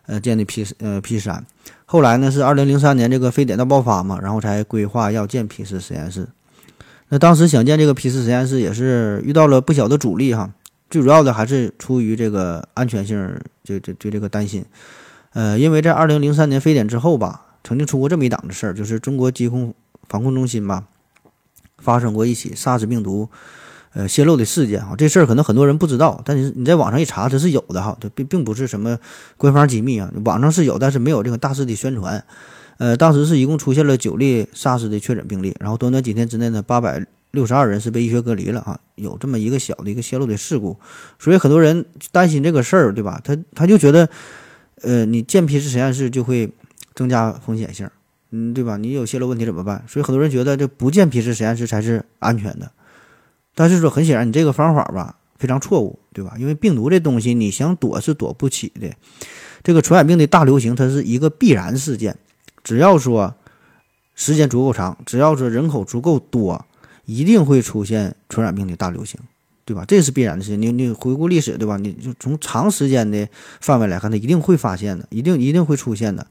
[0.07, 1.45] 呃，建的 P 呃 P 三，
[1.85, 6.27] 后来呢是二零零三年这个非典大爆发嘛，然后才规划要建 P 四实验室。
[7.09, 10.51] 那当时想建这个 P 四实验室也是遇到了不小的阻力哈，
[10.89, 14.63] 最主要的还是出于这个安全性，就就就这个担心。
[15.33, 19.73] 呃，因为在二零零三年非典之后吧，曾经出过这么一档子事儿，就是中国疾控
[20.07, 20.85] 防控中心吧，
[21.77, 23.29] 发生过一起 SARS 病毒
[23.95, 24.93] 呃泄露的事件啊。
[24.95, 28.99] 这事儿可能很多人不知道，但是你在网上一查，这是有的哈，这并并不是什么
[29.35, 32.23] 官方机密啊，网上是有，但是没有这个大肆的宣传。
[32.77, 40.77] 呃，当时是一共出现了九例 SARS 的确诊病例，然后短短几天之内呢，八百六十二人是被医学隔离了啊，有这么一个小的一个泄露的事故，
[41.17, 43.21] 所以很多人担心这个事儿，对吧？
[43.23, 44.09] 他他就觉得，
[44.81, 46.51] 呃，你建 PCR 实验室就会
[46.93, 47.89] 增加风险性，
[48.31, 48.75] 嗯，对吧？
[48.75, 49.81] 你有泄露问题怎么办？
[49.87, 52.69] 所以很多人觉得这不建 PCR 实验室才是安全的，
[53.55, 56.35] 但是说很显然，你这个方法吧非常错误，对吧？
[56.37, 58.93] 因为病毒这东西你想躲是躲不起的，
[59.63, 62.17] 这个传染病的大流行它是一个必然事件。
[62.63, 63.33] 只要说
[64.13, 66.65] 时间足够长，只要说人口足够多，
[67.05, 69.19] 一定会出现传染病的大流行，
[69.65, 69.85] 对吧？
[69.87, 70.61] 这是必然的事情。
[70.61, 71.77] 你你回顾历史，对吧？
[71.77, 73.27] 你就从长时间的
[73.61, 76.25] 范围来看，它一定会发现的，一定一定会出现的。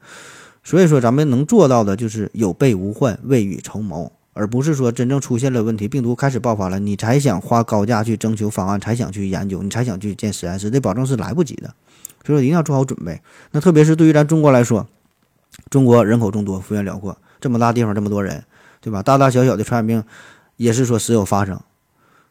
[0.63, 11.75] 所以说，咱们能做到的就是有备无患，未雨绸缪，而不是说真正出现了问题，病毒开始爆发了，你才想花高价去征求方案，才想去研究，你才想去建实验室，这保证是来不及的。
[12.27, 13.23] 所以说，一定要做好准备。
[13.53, 14.87] 那特别是对于咱中国来说。
[15.70, 18.42] 中国人口众多，幅员辽阔，这么大地方，这么多人，
[18.81, 19.05] 对吧？
[19.05, 20.03] 大大小小的传染病
[20.57, 21.61] 也是说时有发生，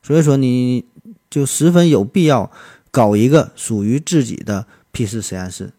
[0.01, 0.83] 所以说你
[1.29, 2.51] 就十分有必要
[2.91, 5.71] 搞一个属于自己的 P 四实验室。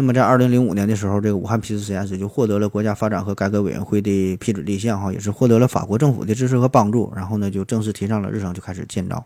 [0.00, 9.22] 那么在二零零五年的时候，这个武汉 P 四实验室就获得了国家发展和改革委员会的批准立项，哈，也是获得了法国政府的支持和帮助，然后呢就正式提上了日程，就开始建造。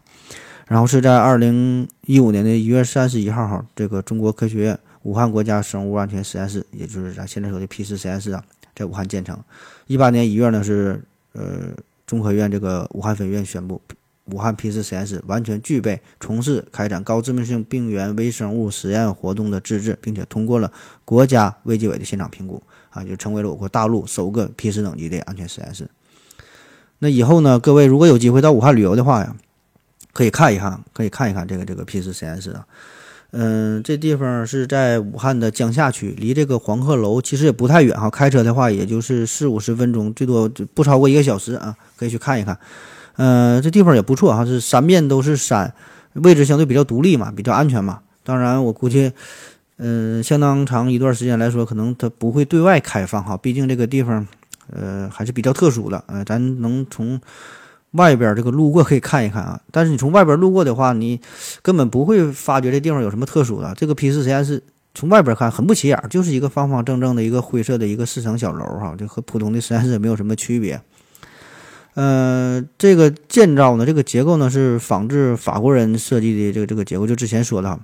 [0.66, 4.76] 然后是在二零一五年的一月三十一号，哈，这个中国科学院。
[5.04, 8.42] 武汉国家生物安全实验室，也就是咱现在说的 P 四实验室啊，
[8.74, 9.38] 在武汉建成。
[9.86, 10.98] 一八年一月呢，是
[11.34, 11.74] 呃
[12.06, 13.78] 中科院这个武汉分院宣布，
[14.30, 20.72] 武汉 P 四实验室完全具备从事开展高致命性病原微生物实验活动的资质，并且通过了
[21.04, 25.88] 国家卫计委的现场评估啊，就成为了我国大陆首个 P 四等级的安全实验室。
[27.00, 29.36] 那以后呢，各位如果有机会到武汉旅游的话呀，
[30.12, 32.66] 可以看一看，可以看一看这个这个 P 四实验室啊。
[33.32, 38.08] 嗯，这地方是在武汉的江夏区，离这个黄鹤楼其实也不太远哈。
[38.08, 42.56] 开车的话，也就是四五十分钟，最多不超过一个小时啊，可以去看一看。
[43.16, 45.74] 嗯，这地方也不错哈，是三面都是山，
[46.14, 48.00] 位置相对比较独立嘛，比较安全嘛。
[48.22, 49.12] 当然，我估计，
[49.78, 54.26] 嗯，相当长一段时间来说，可能它不会对外开放哈，毕竟这个地方，
[54.72, 56.02] 呃，还是比较特殊的。
[56.06, 57.20] 呃，咱能从。
[57.94, 61.20] 外边这个路过可以看一看啊，但是你从外边路过的话，你
[61.62, 63.72] 根本不会发觉这地方有什么特殊的。
[63.76, 64.60] 这个 P 四实验室
[64.96, 70.82] 从外边看很不起眼，就是一个方方正正的一个灰色的一个四层小楼哈，就和普通的实验室没有什么区别。
[71.94, 77.78] 呃，这个建造呢，这个结构呢是仿制法国人设计的这个这个结构，就之前说的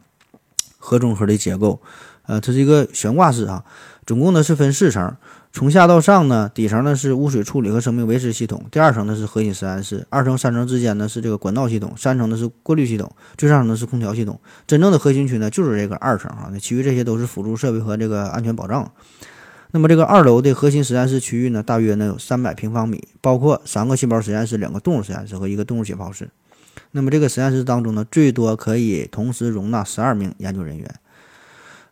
[0.78, 1.80] 核中核的结构。
[2.26, 3.64] 呃，它是一个悬挂式啊，
[4.06, 5.16] 总共呢是分四层。
[5.52, 14.38] 从下到上呢，底层呢是污水处理和生命维持系统，第二层呢是核心实验室，二层、三层之间呢是这个管道系统，三层呢是过滤系统，最上层呢是空调系统。
[14.68, 18.92] 真正的核心区呢就是这个二层啊，那其余这些都是辅助设备和这个安全保障。
[19.72, 26.28] 那么这个二楼的核心实验室区域呢，大约呢有三百平方米，包括三个细胞实验室、两个动物实验室和一个动物解剖室。
[26.92, 30.94] 那么这个实验室当中呢，最多可以同时容纳十二名研究人员。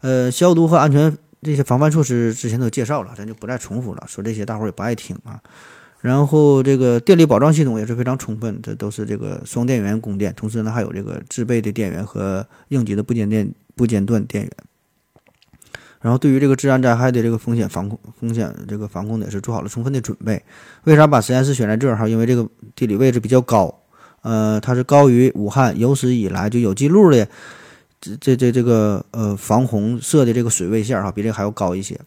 [0.00, 1.16] 呃，消毒和安全。
[1.40, 4.02] 这些防范措施之前都介绍了，咱就不再重复了。
[4.08, 5.40] 说这些大伙儿也不爱听啊。
[6.00, 14.52] 然后这个电力保障系统也是非常充分，这都是这个双电源供电，同时呢还有这个自备的电源和应急的不间电不间断电源。
[16.00, 20.42] 然后对于这个自然灾害的这个风险防控、风险这个防控也是做好了充分的准备。
[20.84, 22.08] 为啥把实验室选在这儿哈？
[22.08, 23.82] 因为这个地理位置比较高，
[24.22, 27.26] 呃，它是高于武汉有史以来就有记录的。
[28.00, 31.98] 这这这这个呃防洪设的这个水位线哈，比这还要高一些。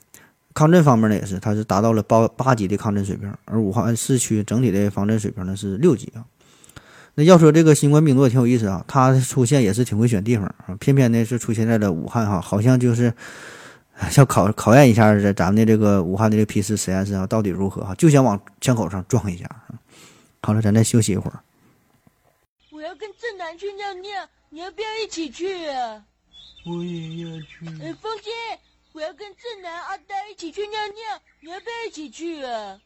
[0.53, 6.23] 抗震方面呢，也是它是达到了八八级的抗震水平，而武汉市区整体的防震水平呢是六级啊。
[7.15, 13.13] 那要说这个新冠病毒也挺有意思啊，它出现也是挺会选地方啊，偏偏呢是出现在了武汉哈，好像就是
[14.17, 19.47] 要考考验一下这咱们的这个武汉的这个 P 四实验室啊到底如何哈，就想往枪口上撞一下。
[20.41, 21.43] 好了，咱再休息一会儿。
[22.71, 24.27] 我要跟正南去尿尿。
[24.53, 26.03] 你要不要一起去啊？
[26.65, 27.65] 我也要去。
[27.81, 28.31] 哎，风姐，
[28.91, 32.81] 我要跟正南、阿呆一起去尿尿，你要不要一起去啊？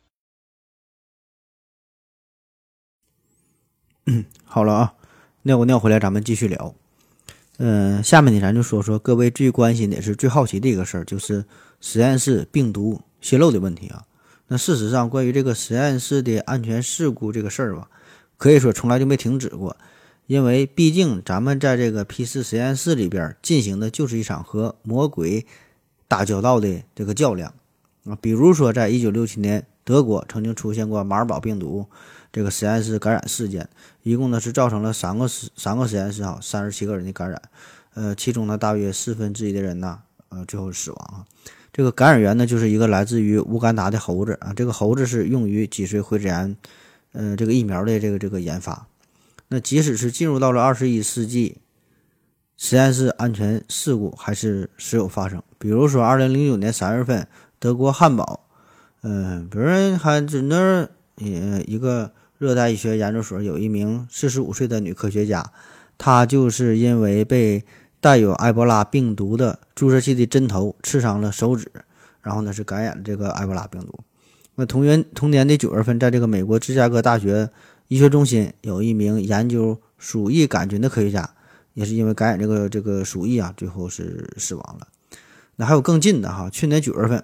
[4.05, 4.93] 嗯，好了啊，
[5.41, 6.75] 尿过尿回来，咱们继续聊。
[7.57, 11.45] 嗯，下面呢，咱就说说各位最关心的也是最好奇的一个事儿，就是
[11.79, 14.03] 实验室病毒泄露的问题啊。
[14.47, 17.89] 那事实上，关于这个实验室的安全事故这个事儿吧，
[18.37, 19.75] 可以说从来就没停止过。
[20.27, 25.45] 因为毕竟咱们在这个 P 四实验室里边进行的就是一场和魔鬼
[26.07, 27.53] 打交道的这个较量
[28.05, 28.17] 啊。
[28.19, 31.87] 比如说，在一九六七年，德国曾经出现过马尔堡病毒，
[32.35, 33.69] 这个实验室感染事件，
[34.03, 37.41] 一共呢是造成了三个实三个实验室啊，三十七个人的感染，
[37.93, 41.23] 呃，其中呢大约四分之一的人呢，呃，最后死亡啊。
[41.71, 46.57] 这个感染源呢就是一个来自于乌干达的猴子啊，这个猴子是用于脊髓灰质炎，
[47.13, 48.85] 呃，这个疫苗的这个这个研发。
[49.47, 51.59] 那即使是进入到了二十一世纪，
[52.57, 55.41] 实验室安全事故还是时有发生。
[55.57, 57.25] 比如说，二零零九年三月份，
[57.59, 58.45] 德国汉堡，
[59.03, 65.51] 嗯，别人还在那儿，呃，一个热带医学研究所有一名四十五岁的女科学家，
[65.97, 67.63] 她就是因为被
[67.99, 71.71] 带有埃博拉病毒的注射器的针头刺伤了手指，
[72.21, 73.99] 然后呢是感染了这个埃博拉病毒。
[74.55, 77.49] 那同年同年的九月份，在这个美国芝加哥大学。
[77.87, 81.35] 医学中心有一名研究鼠疫杆菌的科学家，
[81.75, 84.87] 也是因为感染这个这个鼠疫啊，最后是死亡了。
[85.57, 87.23] 那还有更近的哈，去年九月份，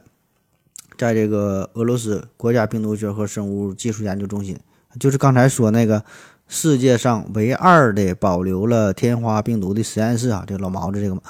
[0.99, 4.55] 在这个俄罗斯国家病毒学和生物技术研究中心，
[4.99, 6.03] 就是刚才说那个
[6.47, 11.21] 世界上唯二的保留了天花病毒的实验室啊，这老毛子这个嘛，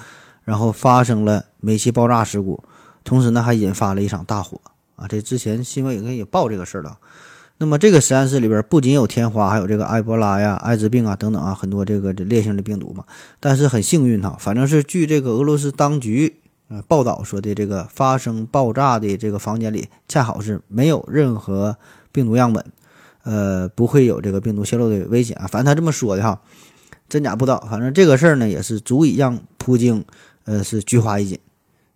[0.44, 2.64] 然后发生了煤气爆炸事故，
[3.04, 4.60] 同时呢还引发了一场大火
[4.96, 5.08] 啊。
[5.08, 6.98] 这之前新闻应该也报这个事儿了。
[7.60, 13.04] 那么这个实验室里边不仅有天花，还有这个埃博拉呀、艾滋病啊等等啊，很多这个这烈性的病毒嘛。
[13.40, 16.38] 但是很幸运哈，反正是据这个俄罗斯当局
[16.70, 21.78] 呃报道说的，这个发生爆炸的这个房间里恰好是没有任何
[22.12, 22.66] 病毒样本，
[23.24, 25.48] 呃，不会有这个病毒泄露的危险啊。
[25.48, 26.42] 反正他这么说的哈，
[27.10, 27.66] 真假不知道。
[27.70, 30.04] 反正这个事儿呢，也是足以让普京
[30.46, 31.40] 呃是菊花一紧。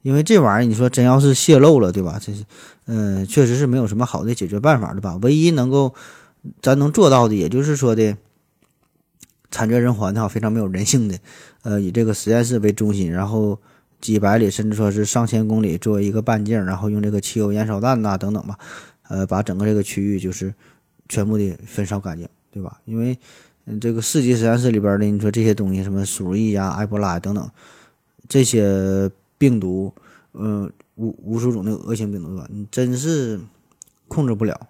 [0.01, 2.19] 因为这玩意儿，你说真要是泄露了，对吧？
[2.21, 2.43] 这是，
[2.86, 5.17] 嗯，确实是没有什么好的解决办法的吧？
[5.23, 5.95] 唯一能够
[6.61, 8.15] 咱能做到的，也就是说的
[9.49, 11.17] 惨绝人寰的哈，非常没有人性的，
[11.63, 13.59] 呃，以这个实验室为中心，然后
[13.99, 18.59] 几百里甚至说是上千公里作为一个半径，然后用这个汽油燃烧弹呐等等吧，
[19.09, 20.53] 呃，把整个这个区域就是
[21.10, 22.80] 全部的焚烧干净，对吧？
[22.86, 23.18] 因为
[23.66, 27.49] 嗯，这个四级实验室里边的，你说这些东西，什么鼠疫呀、埃博拉等等
[28.28, 29.10] 这些。
[29.38, 29.93] 病毒，
[30.32, 33.38] 呃，无无数种的恶性病毒吧，你真是
[34.08, 34.70] 控制不了，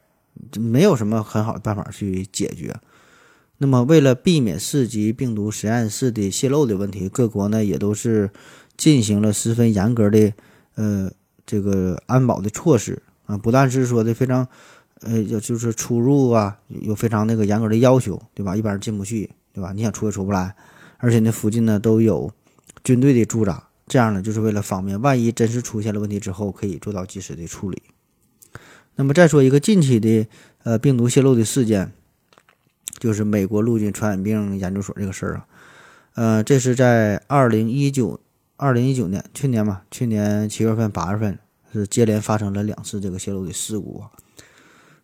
[0.57, 2.75] 没有什么很好的办法去解决。
[3.59, 8.31] 那么，为了避免四级病毒实验室的泄露的问题，各国呢也都是
[8.75, 10.33] 进行了十分严格的
[10.73, 11.11] 呃
[11.45, 14.47] 这个安保的措施啊，不但是说的非常
[15.05, 18.55] 呃，就是出入啊有非常那个严格的要求，对吧？
[18.55, 19.71] 一般人进不去，对吧？
[19.71, 20.55] 你想出也出不来，
[20.97, 22.31] 而且那附近呢都有
[22.83, 23.63] 军队的驻扎。
[23.87, 27.83] 这样呢，就是为了方便，万一真是出现了问题之后，可以做到及时的处理。
[28.95, 30.27] 那么再说一个近期的
[30.63, 31.91] 呃病毒泄露的事件，
[32.97, 35.47] 就是美国陆军传染病研究所这个事儿啊，
[36.15, 38.19] 呃，这是在二零一九
[38.57, 41.37] 二零一九年去年嘛，去年七月份八月份
[41.71, 44.09] 是接连发生了两次这个泄露的事故啊。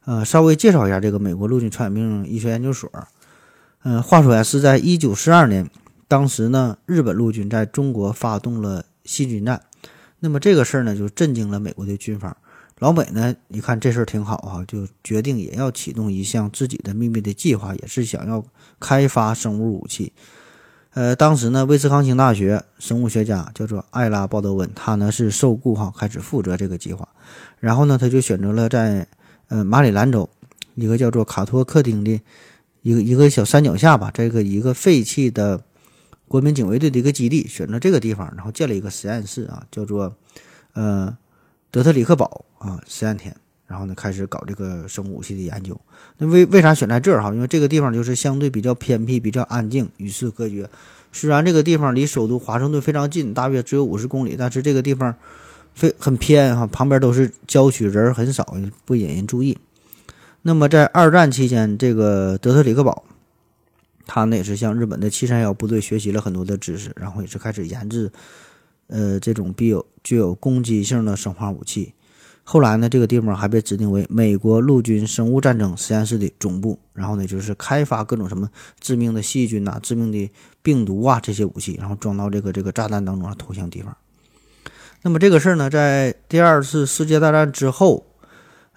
[0.05, 2.89] 呃，稍微介绍一下这个美国陆军传染病医学研究所，
[3.83, 5.69] 嗯，话说呀，是在一九四二年。
[6.07, 9.61] 当时呢，日本陆军在中国发动了细菌战，
[10.19, 12.35] 那么这个事儿呢，就震惊了美国的军方。
[12.79, 18.43] 老美呢，一看这事儿挺好啊，就决定也要启动一项自己的秘密的计划，也是想要
[18.79, 20.11] 开发生物武器。
[20.93, 27.07] 呃，当时呢，威斯康星大学生物学家叫做艾拉鲍德温，他呢是受雇哈，开始负责这个计划。
[27.59, 29.07] 然后呢，他就选择了在
[29.51, 30.27] 呃马里兰州
[30.73, 32.19] 一个叫做卡托克丁的
[32.81, 35.61] 一个一个小山脚下吧，这个一个废弃的。
[36.31, 40.15] 国民警卫队的一个基地，选择这个地方，然后建了一个实验室啊，叫做
[40.71, 41.17] 呃
[41.69, 43.35] 德特里克堡啊实验田，
[43.67, 45.77] 然后呢开始搞这个生物武器的研究。
[46.17, 47.33] 那为为啥选在这儿哈？
[47.33, 50.69] 因为这个地方就是相对比较偏僻、比较安静、与世隔绝。
[51.11, 55.13] 虽然这个地方离首都华盛顿非常近，大约只有五十公里，但是这个地方
[55.73, 58.55] 非很偏哈，旁边都是郊区，人很少，
[58.85, 59.57] 不引人注意。
[60.41, 63.03] 那么在二战期间，这个德特里克堡。
[64.07, 68.11] 他呢也是向日本的七三幺部队学习了很多的知识，然后也是开始研制，
[68.87, 71.93] 呃，这种具有具有攻击性的生化武器。
[72.43, 78.49] 后来呢，这个地方还被指定为美国陆军生物战争实验室的总部，然后呢就是开发各种什么
[78.81, 80.29] 致命的细菌呐、致命的
[80.61, 83.95] 病毒啊这些武器，然后装到这个这个炸弹当中啊投向敌方。
[85.03, 88.05] 那么这个事儿呢，在第二次世界大战之后，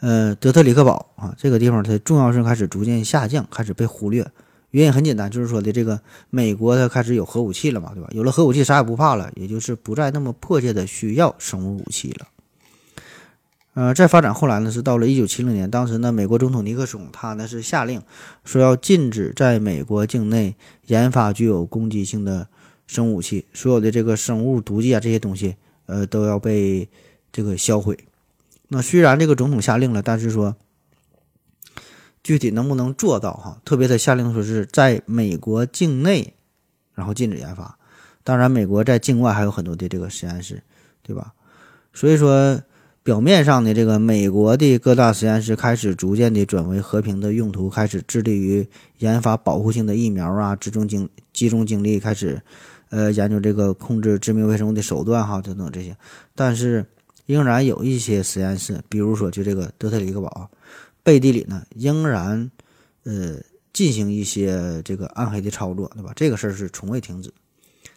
[0.01, 4.27] 呃，德特里克堡啊这个地方它的重要性开始逐渐下降，开始被忽略。
[4.71, 6.01] 原因很简单，就是说的这个
[6.31, 8.09] 美国它开始有核武器了嘛，对吧？
[8.13, 12.27] 有了核武器，啥也不怕了，也就是不再那么迫切的需要生物武器了。
[13.75, 18.01] 呃，再发展后来呢，是到了一九七零年，当时呢，美国总统尼克松他呢是下令
[18.45, 20.57] 说要禁止在美国境内
[20.87, 22.49] 研发具有攻击性的
[22.87, 25.57] 生物武器，所有的这个生物毒剂啊这些东西，
[25.87, 26.89] 呃，都要被
[27.33, 27.99] 这个销毁。
[28.69, 30.57] 那虽然这个总统下令了，但是说。
[32.27, 33.61] 具体能不能做到哈？
[33.67, 36.33] 特别他下令说是在美国境内，
[36.95, 37.79] 然后禁止研发。
[38.23, 40.63] 当然，美国在境外还有很多的这个实验室，
[41.03, 41.35] 对吧？
[41.93, 42.59] 所以说，
[43.03, 48.67] 表面上的这个美国的各大实验室开始逐渐的转为和平的用途，开始致力于
[49.01, 52.41] 研发保护性的疫苗啊，集中精集中精力开始，
[52.95, 55.97] 呃，研究这个控制致命微生物的手段哈，等等这些。
[56.33, 56.87] 但是，
[57.27, 60.49] 仍然有一些实验室，比如说就这个德特里克堡。
[61.03, 62.49] 背地里呢，仍然，
[63.03, 63.37] 呃，
[63.73, 66.13] 进行一些这个暗黑的操作，对吧？
[66.15, 67.33] 这个事儿是从未停止。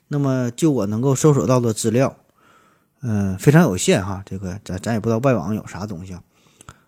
[0.08, 2.18] 那么，就我能够搜索到的资料，
[3.02, 4.24] 嗯，非常有限哈。
[4.26, 6.24] 这个咱咱也不知道外网有啥东西啊。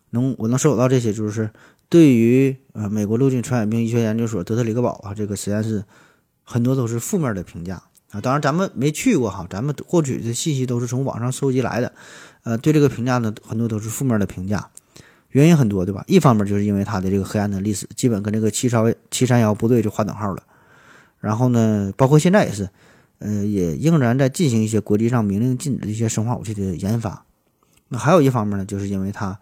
[0.10, 1.49] 能我能搜索到这些，就是
[1.88, 5.86] 对于呃美国陆军传染病医学研究所德特里克堡啊这个实验室，
[6.43, 7.82] 很多都是负面的评价
[8.12, 8.22] 啊。
[8.22, 11.93] 当然咱们没去过哈，咱们获取的信息都是从网上收集来的，
[12.43, 14.70] 呃，对这个评价呢，很多都是负面的评价。
[15.30, 16.03] 原因很多，对吧？
[16.07, 20.41] 一方面就是因为它的这个黑暗的历史，基本跟这个七朝七三幺部队就划等号了。
[21.20, 22.68] 然后呢，包括现在也是，
[23.20, 27.26] 呃，也仍然在进行一些国际上明令禁止的一些生化武器的研发。
[27.89, 29.39] 那还有一方面呢，就是因为它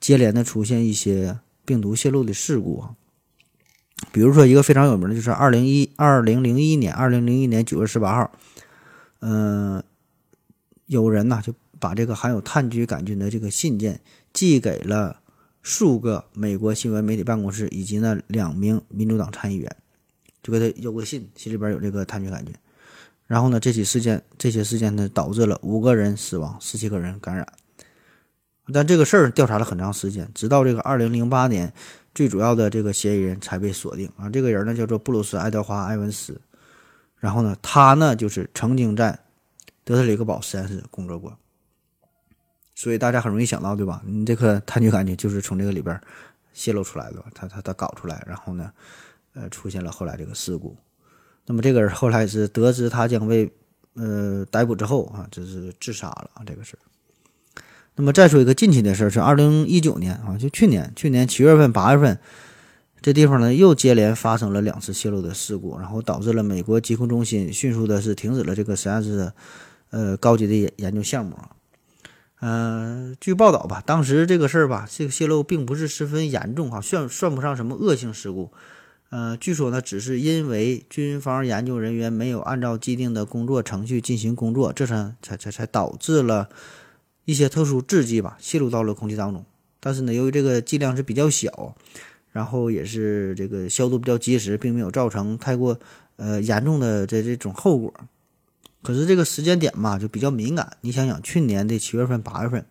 [0.00, 2.90] 接连的出现一些病毒泄露的事故啊。
[4.10, 8.30] 比如说一个非常有名的，就是二零一二零零一年，二零零一年九月十八号，
[9.20, 9.82] 嗯，
[10.86, 14.00] 有人呢就把这个含有炭疽杆菌的这个信件。
[14.32, 15.20] 寄给了
[15.60, 19.76] 数个美国新闻媒体办公室以及呢两名民主党参议员，
[20.42, 22.54] 就给他邮个信，信里边有这个炭疽杆菌。
[23.26, 27.46] 然后呢，这起事件，这些事件呢导致了五个人死亡，十七个人感染。
[28.72, 31.74] 但这个事儿调查了很长时间，直到这个二零零八年，
[32.14, 34.28] 最主要的这个嫌疑人才被锁定啊。
[34.28, 36.40] 这个人呢叫做布鲁斯·爱德华·埃文斯。
[37.18, 39.18] 然后呢，他呢就是曾经在
[39.84, 41.36] 德特里克堡实验室工作过。
[42.74, 44.02] 所以大家很容易想到，对吧？
[44.04, 46.00] 你这颗炭疽杆菌就是从这个里边
[46.52, 48.72] 泄露出来的，他他他搞出来，然后呢，
[49.34, 50.76] 呃，出现了后来这个事故。
[51.46, 53.48] 那么这个人后来是得知他将被
[53.94, 56.76] 呃逮捕之后啊，这是自杀了，这个事
[57.96, 62.18] 那么再说一个近期的事儿，是二零一九年啊，就去年，去年七月份、八月份，
[63.02, 69.34] 这地方呢又接连发生了两次泄露的事故，然后导致了美国疾控中心迅速的是停止了这个实验室的
[69.90, 71.36] 呃高级的研研究项目。
[72.40, 78.50] 嗯，据报道吧，当时这个事儿吧，这个泄露并不是十分严重哈，算算不上什么恶性事故。
[79.10, 86.48] 呃，据说呢，只是因为军方研究人员没有按照既定的工作程序进行工作，这才才才才导致了
[87.24, 89.44] 一些特殊制剂吧泄露到了空气当中。
[89.80, 91.74] 但是呢，由于这个剂量是比较小，
[92.30, 95.78] 然后也是这个消毒比较及时，并没有造成太过
[96.16, 97.92] 呃严重的这这种后果。
[98.82, 100.76] 可是这个时间点嘛，就比较敏感。
[100.80, 102.64] 你想想，去年的七月份、八月份，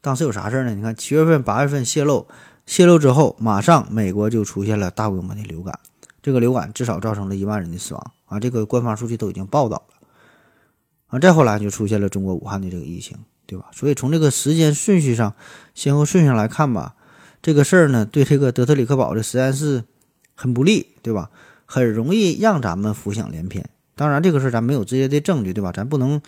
[0.00, 0.74] 当时有啥事儿呢？
[0.74, 2.26] 你看七月份、八月份泄露，
[2.66, 5.78] 泄露之后，马上美国就出现了大规模的流感。
[6.22, 8.40] 这个流感至少造成了一万人的死亡啊！
[8.40, 9.93] 这个官方数据都已经报道了
[11.20, 13.66] 再后来就出现了中国武汉的这个疫情，对吧？
[13.72, 15.34] 所以从这个时间顺序上、
[15.74, 16.94] 先后顺序上来看吧，
[17.42, 19.84] 这个事儿呢，对这个德特里克堡的实验室
[20.34, 21.30] 很不利，对吧？
[21.66, 23.64] 很容易让咱们浮想联翩。
[23.94, 25.72] 当然，这个事儿咱没有直接的证据，对吧？
[25.72, 26.20] 咱不能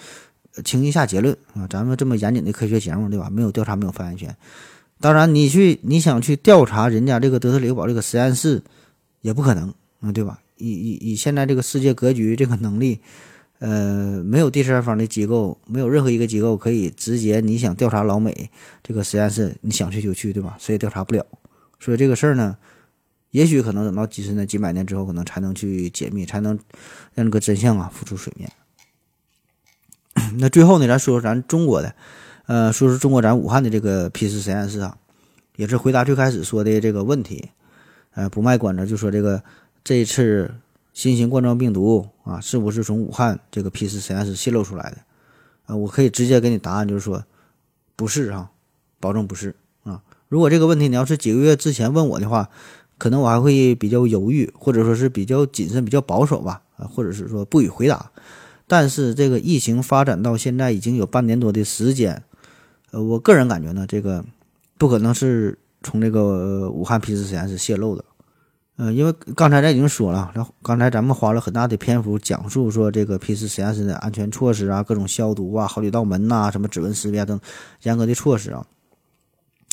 [0.65, 1.67] 轻易下结论啊！
[1.69, 3.29] 咱们这么严谨的科学节目，对吧？
[3.29, 4.35] 没有调查，没有发言权。
[5.01, 8.63] 当然，你去你想去调查人家这个德特里克堡这个实验室，
[9.21, 10.39] 也不可能啊，对吧？
[10.57, 13.01] 以以以现在这个世界格局，这个能力，
[13.59, 18.51] 呃，没有第三方的机构，没有任何一个机构可以直接你想调查老美
[18.83, 20.57] 这个实验室，你想去就去，对吧？
[20.59, 21.25] 谁也调查不了。
[21.81, 22.57] 所以这个事儿呢。
[23.33, 26.59] 也许可能等到几十年、几百年之后，可能才能去解密，才能
[27.13, 28.51] 让这个真相啊浮出水面。
[30.39, 31.95] 那最后呢，咱说说咱中国的，
[32.47, 34.97] 呃，说说中国咱武汉的这个 P 四实验室啊，
[35.57, 37.51] 也是回答最开始说的这个问题。
[38.15, 39.43] 呃，不卖关子，就说这个
[39.85, 40.51] 这一次
[40.97, 44.97] 新型冠状病毒啊，是不是从武汉这个 P 四实验室泄露出来的？
[45.67, 47.23] 啊，我可以直接给你答案，就是说
[47.95, 48.51] 不是啊，
[48.99, 50.03] 保证不是啊。
[50.31, 52.49] 如果这个问题你要是几个月之前问我的话，
[52.97, 58.11] 可能我还会比较犹豫，或者说是比较谨慎、比较保守吧，啊，或者是说不予回答。
[58.67, 62.23] 但是这个疫情发展到现在已经有半年多的时间，
[62.93, 64.25] 呃，我个人感觉呢，这个
[64.79, 68.03] 不可能是从这个武汉 P 四实验室泄露的，
[68.77, 77.41] 呃，因为刚才咱已经说了，然后刚才咱们花了很大的篇幅讲述说这个 P 四实验室的安全措施啊，各种消毒啊，好几道门呐，什么指纹识别等
[77.85, 78.67] 严格的措施啊。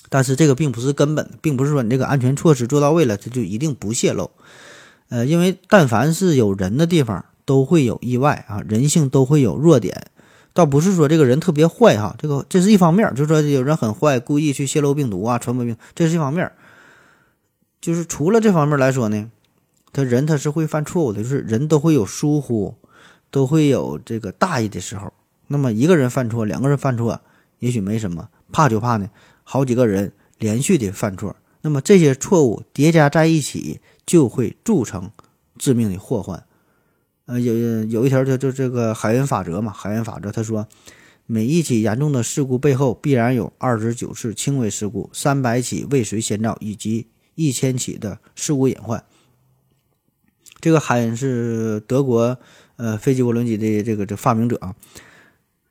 [0.07, 4.31] 但是这个并不是根本，并不是说你这个安全措施做到位了，它就一定不泄露。
[5.09, 10.05] 呃，因为但凡是有人的地方，都会有意外啊，人性都会有弱点。
[10.53, 16.49] 倒不是说这个人特别坏哈，这个这是一方面，就是说有人很坏，故意去泄露病毒啊，传播病，这是一方面。
[17.83, 19.29] 就是除了这方面来说呢，
[19.91, 22.75] 他人他是会犯错误的，就是人都会有疏忽，
[23.29, 25.11] 都会有这个大意的时候。
[25.47, 27.19] 那么一个人犯错，两个人犯错，
[27.59, 29.09] 也许没什么，怕就怕呢，
[29.43, 35.11] 好几个人连续的犯错，那么这些错误叠加在一起，就会铸成
[35.57, 36.41] 致命的祸患。
[37.25, 40.65] 呃，有有一条叫就这个海恩法则嘛，海恩法则他说，
[41.25, 49.03] 每一起严重的事故背后必然有二十九次轻微事故，三百起未遂先兆，以及一千起的事故隐患。
[50.59, 52.37] 这个海恩是德国
[52.77, 54.75] 呃飞机涡轮机的这个这发明者啊。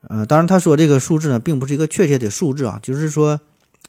[0.09, 3.41] 呃，当然，他说这个数字呢，并不是一个确切的数字啊，就是说，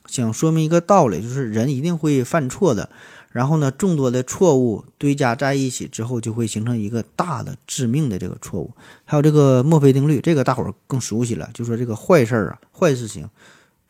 [0.05, 2.89] 想说明一个道理，就是人一定会犯错的。
[3.31, 8.71] 然后呢，众多的错误堆加在一起之后，就会形成一个大的致命的这个错误。
[9.05, 13.27] 还有这个墨菲定律，这个大伙儿更熟悉了，就说这个坏事儿啊，坏事情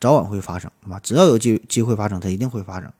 [0.00, 0.98] 早晚会发生，是吧？
[1.02, 2.90] 只要有机机会发生，它一定会发生。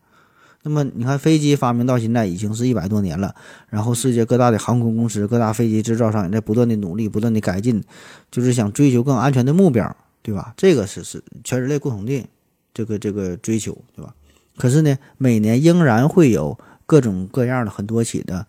[0.67, 3.35] 那么你看，飞机发明到现在已经是一百多年了，
[3.69, 7.85] 然后世界各大的航空公司、各大飞机制造商也在不断的努力、不断的改进，
[8.31, 10.55] 就是想追求更安全的目标，对吧？
[10.57, 12.27] 这个是是全人类共同的
[12.73, 14.15] 这个这个追求，对吧？
[14.57, 18.47] 可是呢，每年仍然会有各种各样的很多起的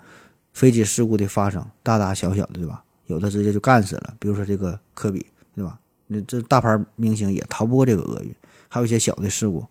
[0.53, 2.82] 飞机事故的发生，大大小小的，对吧？
[3.07, 5.78] 有的直接就干死了，比如说这个科比，对吧？
[6.07, 8.34] 那这大牌明星也逃不过这个厄运，
[8.70, 9.66] 还有一些小的事故。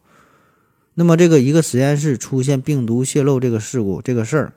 [0.97, 4.53] 那么，这个一个实验室出现病毒泄露这个事故这个事儿，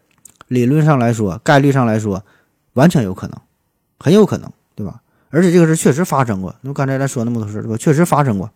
[0.48, 2.24] 理论上来说，概率上来说，
[2.74, 3.42] 完全有可能，
[4.00, 5.02] 很有可能，对吧？
[5.30, 6.56] 而且这个事确实发生过。
[6.62, 7.76] 那么刚才咱说那么多事儿，对吧？
[7.76, 8.52] 确实发生过。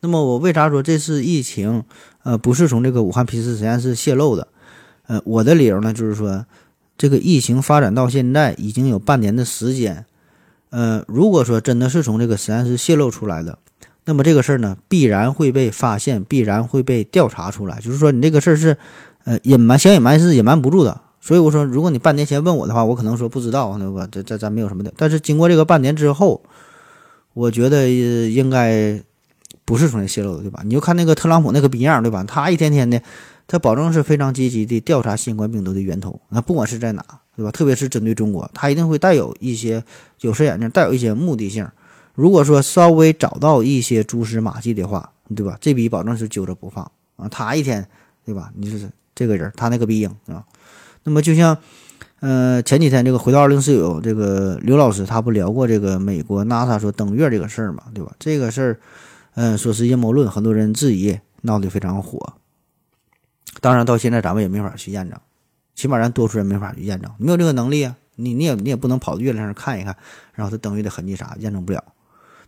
[0.00, 1.84] 那么我为啥说这次疫情，
[2.22, 4.48] 呃，不是从这个武汉皮斯实验室泄露的？
[5.06, 6.44] 呃，我的理由呢，就是说，
[6.98, 10.04] 这个疫情发展到现在已经有半年的时间，
[10.68, 13.58] 呃，如果说真的是从这个实验室泄露出来的。
[14.04, 17.78] 那么这个事儿呢，必然会被发现，必然会被调查出来。
[17.80, 18.76] 就是说，你这个事儿是，
[19.24, 21.00] 呃，隐瞒，想隐瞒是隐瞒不住的。
[21.20, 24.08] 所以我说，如果你半年前问我的话，我可能说不知道，对吧？
[24.10, 24.92] 这这咱没有什么的。
[24.96, 26.42] 但是经过这个半年之后，
[27.32, 29.00] 我觉得应该
[29.64, 30.62] 不是从这泄露的，对吧？
[30.64, 32.24] 你就看那个特朗普那个逼样，对吧？
[32.24, 33.00] 他一天天的，
[33.46, 36.20] 他保证是非常积极的调查新冠病毒的源头。
[36.30, 37.04] 那不管是在哪，
[37.36, 37.52] 对吧？
[37.52, 39.84] 特别是针对中国，他一定会带有一些
[40.22, 41.64] 有色眼镜，带有一些目的性。
[42.14, 45.56] 如果说稍微找到一些蛛丝马迹的话，对吧？
[45.60, 47.28] 这笔保证是揪着不放啊！
[47.28, 47.88] 他一天，
[48.24, 48.52] 对吧？
[48.54, 50.44] 你是这个人，他那个逼影啊。
[51.04, 51.56] 那么就像，
[52.20, 58.12] 呃，前几天这个回到二零四九，这个刘老师他不聊过这个美国 NASA 说登月这个事儿嘛，对吧？
[58.18, 58.80] 这个事儿，
[59.34, 62.34] 嗯，说是阴谋论，很多人质疑，闹得非常火。
[63.60, 65.18] 当然到现在咱们也没法去验证，
[65.74, 67.96] 起码咱多数人没法去验证，没有这个能力啊。
[68.16, 69.96] 你你也你也不能跑到月亮上看一看，
[70.34, 71.82] 然后他登月的痕迹啥验证不了。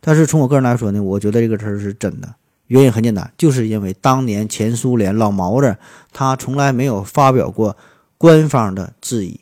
[0.06, 2.34] 但是从我个人来说呢，我觉得这个事是真的。
[2.66, 5.78] 原因很简单，就是因为当年前苏联老毛子
[6.12, 7.74] 他从来没有发表过
[8.18, 9.40] 官方的质疑。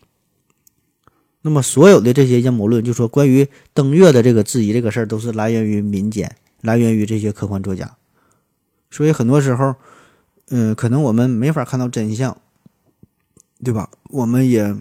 [1.43, 7.97] 那么所有的这些阴谋论，就说关于登月的这个质疑这个事儿，都是来源于民间，来源于这些科幻作家。
[8.91, 9.75] 所以很多时候，
[10.51, 12.37] 嗯，可能我们没法看到真相，
[13.65, 13.91] 对吧？
[14.11, 14.77] 我们也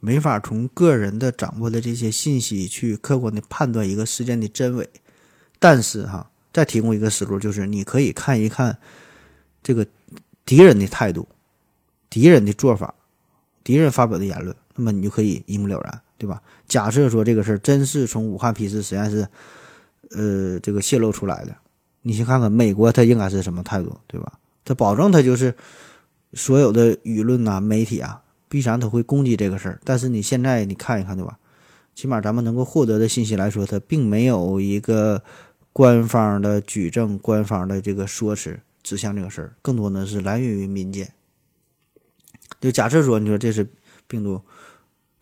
[0.00, 4.88] 没法从个人的掌握的这些信息去客观的判断一个事件的真伪。
[5.58, 8.78] 但是哈，再提供一个思路，就是你可以看一看
[9.62, 9.86] 这个
[10.46, 11.26] 敌人的态度、
[12.08, 12.94] 敌人的做法、
[13.64, 16.40] 敌人发表的言论，那么你就可以一目了然，对吧？
[16.68, 19.26] 假设说这个事儿真是从武汉皮斯实验室，
[20.12, 21.54] 呃，这个泄露出来的，
[22.02, 24.32] 你去看看美国，他应该是什么态度，对吧？
[24.64, 25.54] 他保证他就是
[26.34, 29.80] 所有的舆论呐、媒体啊，必然他会攻击这个事儿。
[29.84, 31.36] 但是你现在你看一看，对吧？
[31.94, 35.20] 起码咱们能够获得的信息来说，它并没有一个。
[35.78, 41.12] 官方的举证，官方的这个说辞指向这个事儿，更多的是来源于民间。
[42.60, 43.64] 就假设说，你说这是
[44.08, 44.42] 病毒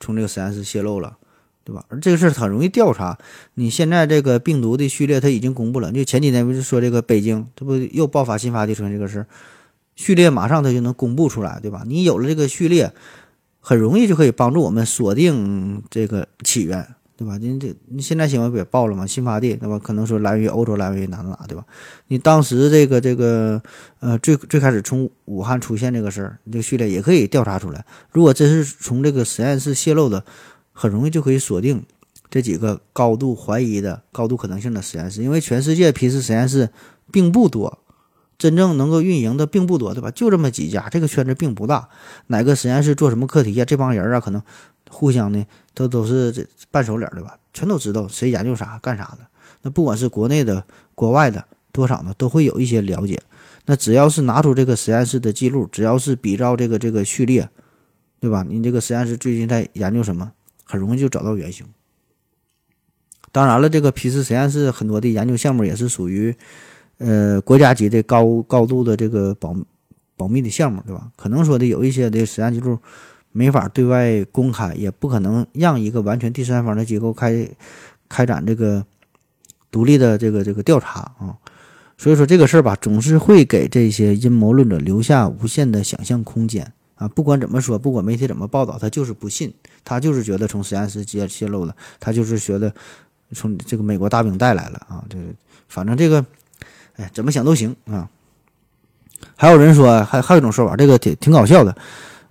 [0.00, 1.18] 从这个实验室泄露了，
[1.62, 1.84] 对吧？
[1.88, 3.18] 而这个事很容易调查。
[3.52, 9.26] 你现在这个病毒的序列它已经公布了，就前几天不是说这个北京这不又爆发新发地出现这个事，
[9.94, 11.82] 序列马上它就能公布出来，对吧？
[11.86, 12.94] 你有了这个序列，
[13.60, 16.94] 很容易就可以帮助我们锁定这个起源。
[17.16, 17.38] 对吧？
[17.38, 19.06] 你这你现在新闻不也报了吗？
[19.06, 19.78] 新发地对吧？
[19.78, 21.64] 可能说来源于欧洲，来源于哪哪哪，对吧？
[22.08, 23.62] 你当时这个这个
[24.00, 27.84] 呃最最开始从武汉出现这个事儿，这个序列也可以调查出来。
[28.10, 30.24] 如果真是从这个实验室泄露的，
[30.72, 31.82] 很容易就可以锁定
[32.28, 36.68] 这几个高度怀疑的、高度可能性的实验室，因为全世界皮实实验室
[37.10, 37.78] 并不多，
[38.36, 40.10] 真正能够运营的并不多，对吧？
[40.10, 41.88] 就这么几家，这个圈子并不大。
[42.26, 43.64] 哪个实验室做什么课题啊？
[43.64, 44.42] 这帮人啊，可能。
[44.90, 47.38] 互相呢，都都是这半熟脸，的吧？
[47.52, 49.26] 全都知道谁研究啥干啥的。
[49.62, 50.64] 那不管是国内的、
[50.94, 53.20] 国外的，多少呢，都会有一些了解。
[53.64, 57.48] 那只要是拿出这个实验室的记录，只要是比照这个这个序列，
[58.20, 58.44] 对吧？
[58.48, 60.30] 你这个实验室最近在研究什么，
[60.64, 61.66] 很容易就找到原型。
[63.32, 66.34] 当然了，这个批次实验室很多的研究项目也是属于，
[66.98, 69.54] 呃，国家级的高高度的这个保
[70.16, 71.10] 保密的项目，对吧？
[71.16, 72.78] 可能说的有一些的实验记录
[73.36, 77.46] 没法对外公开，也不可能让一个完全第三方的机构开
[78.08, 78.82] 开展这个
[79.70, 81.36] 独立的这个这个调查啊。
[81.98, 87.06] 所以说这个事儿吧，总是会给这些阴谋论者留下无限的想象空间啊！
[87.08, 89.52] 不管怎么说，不管媒体怎么报道，他就是不信，
[89.84, 92.72] 他就是觉得从实验室揭泄露的，他就是觉得
[93.32, 95.04] 从这个美国大兵带来了啊！
[95.08, 95.18] 这
[95.68, 96.24] 反正这个，
[96.96, 98.08] 哎，怎么想都行啊！
[99.34, 101.74] 还有人说，还还有一种说法，这个挺挺搞笑的，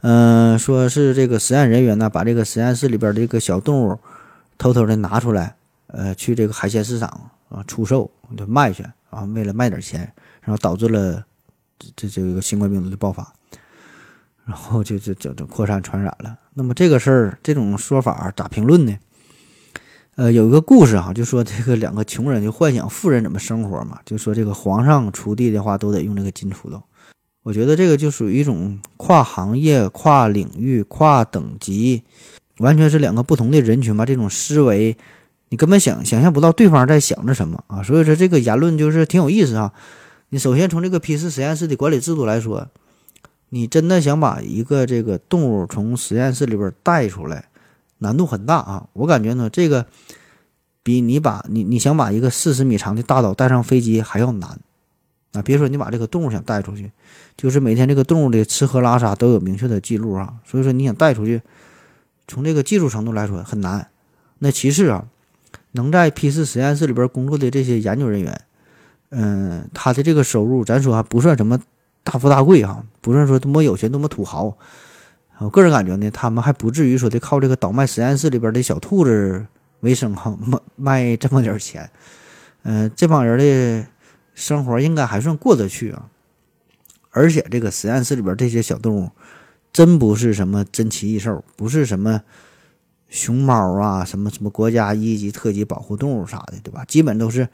[0.08, 3.98] 嗯，说是这个实验人员呢，把这个实验室里边这个小动物
[4.56, 5.56] 偷偷的拿出来，
[5.88, 7.10] 呃，去这个海鲜市场
[7.50, 8.86] 啊出售，就卖去。
[9.10, 10.02] 啊，为了卖点钱，
[10.42, 11.26] 然后导致了
[11.80, 13.34] 这这这个新冠病毒的爆发，
[14.46, 16.38] 然后就就就就扩散传染了。
[16.54, 18.96] 那么这个事儿，这种说法咋评论呢？
[20.18, 26.84] 呃，有一个故事哈，就说这个两个穷人就幻想富人怎么生活嘛，就说这个皇上锄地的话都得用这个金锄头。
[27.46, 32.02] 我觉得这个就属于一种跨行业、跨领域、跨等级，
[32.58, 34.98] 完全是两个不同的人群吧，这种思维。
[35.50, 37.84] 你根本想想象不到对方在想着什么啊！
[37.84, 39.72] 所以说这个言论就是挺有意思啊。
[40.30, 42.68] 你首先从这个批次实验室的管理制度来说，
[43.50, 47.46] 你真的想把一个这个动物从实验室里边带出来，
[48.00, 48.88] 难度很大啊。
[48.94, 49.86] 我感觉呢，这个
[50.82, 54.60] 比你把你你想把一个四十米长的大岛带上飞机还要难
[55.36, 55.42] 啊！
[55.44, 56.92] 别说你把这个动物想带出去，
[57.38, 60.34] 就是每天这个动物的吃喝拉撒都有明确的记录啊。
[60.46, 61.42] 所以说你想带出去，
[62.28, 63.88] 从这个技术程度来说很难。
[64.40, 65.06] 那其次啊。
[65.72, 68.42] 能在批次实验室里边工作的这些研究人员，
[69.10, 71.60] 嗯，他的这个收入，咱说还不算什么
[72.02, 74.58] 大富大贵哈，不算说多么有钱多么土豪。
[75.40, 79.46] 我个人感觉呢，他们还不至于说的靠这个倒卖实验室里边的小兔子
[79.82, 81.90] 为生哈，卖卖这么点钱。
[82.64, 83.86] 嗯，这帮人的
[84.36, 86.12] 生活应该还算过得去啊。
[87.10, 89.10] 而且这个实验室里边这些小动物，
[89.74, 92.22] 真不是什么珍奇异兽，不是什么。
[93.08, 96.84] 熊猫啊，什么什么国家一级特级保护动物啥的，对吧？
[96.86, 97.48] 基本都是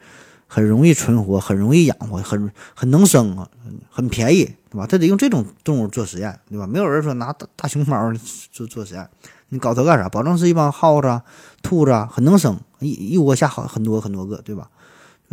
[0.48, 3.48] 很容易存活、很容易养活、很很能生啊，
[3.88, 4.86] 很便宜，对吧？
[4.86, 6.66] 他得用这种动物做实验，对吧？
[6.66, 8.12] 没有人说拿大大熊猫
[8.50, 9.08] 做做实验，
[9.50, 10.08] 你搞它干啥？
[10.08, 11.22] 保证是一帮耗子、啊
[11.62, 14.70] 兔子，啊很能生，一一窝下好很多很多个，对吧？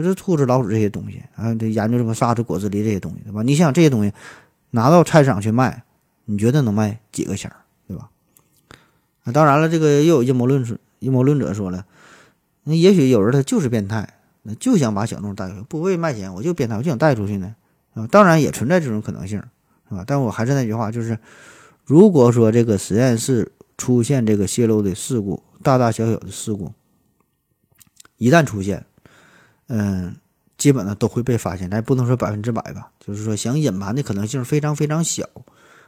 [0.04, 3.42] 就是兔子、老鼠这些东西啊，得研究什么沙子、果子狸这些东西，对吧？
[3.44, 4.14] 你想这些东西
[4.72, 5.84] 拿到菜市场去卖，
[6.26, 7.58] 你觉得能卖几个钱儿？
[9.26, 11.86] 那当然了，这个又有阴谋论者，阴谋论者说了，
[12.64, 17.54] 那也许有人他就是变态，那就想把小动物带出去，不为卖钱，我就变态，我就想带出去呢，
[17.94, 19.38] 啊，当然也存在这种可能性，
[19.90, 20.04] 是吧？
[20.08, 21.20] 但我还是那句话，就是
[21.86, 26.72] 如果说这个实验室出现这个泄漏的事故，大大小小的事故，
[28.18, 28.86] 一旦出现，
[29.70, 30.16] 嗯，
[30.58, 35.24] 基本呢都会被发现，咱不能说百分之百吧，就是说想隐瞒的可能性非常非常小，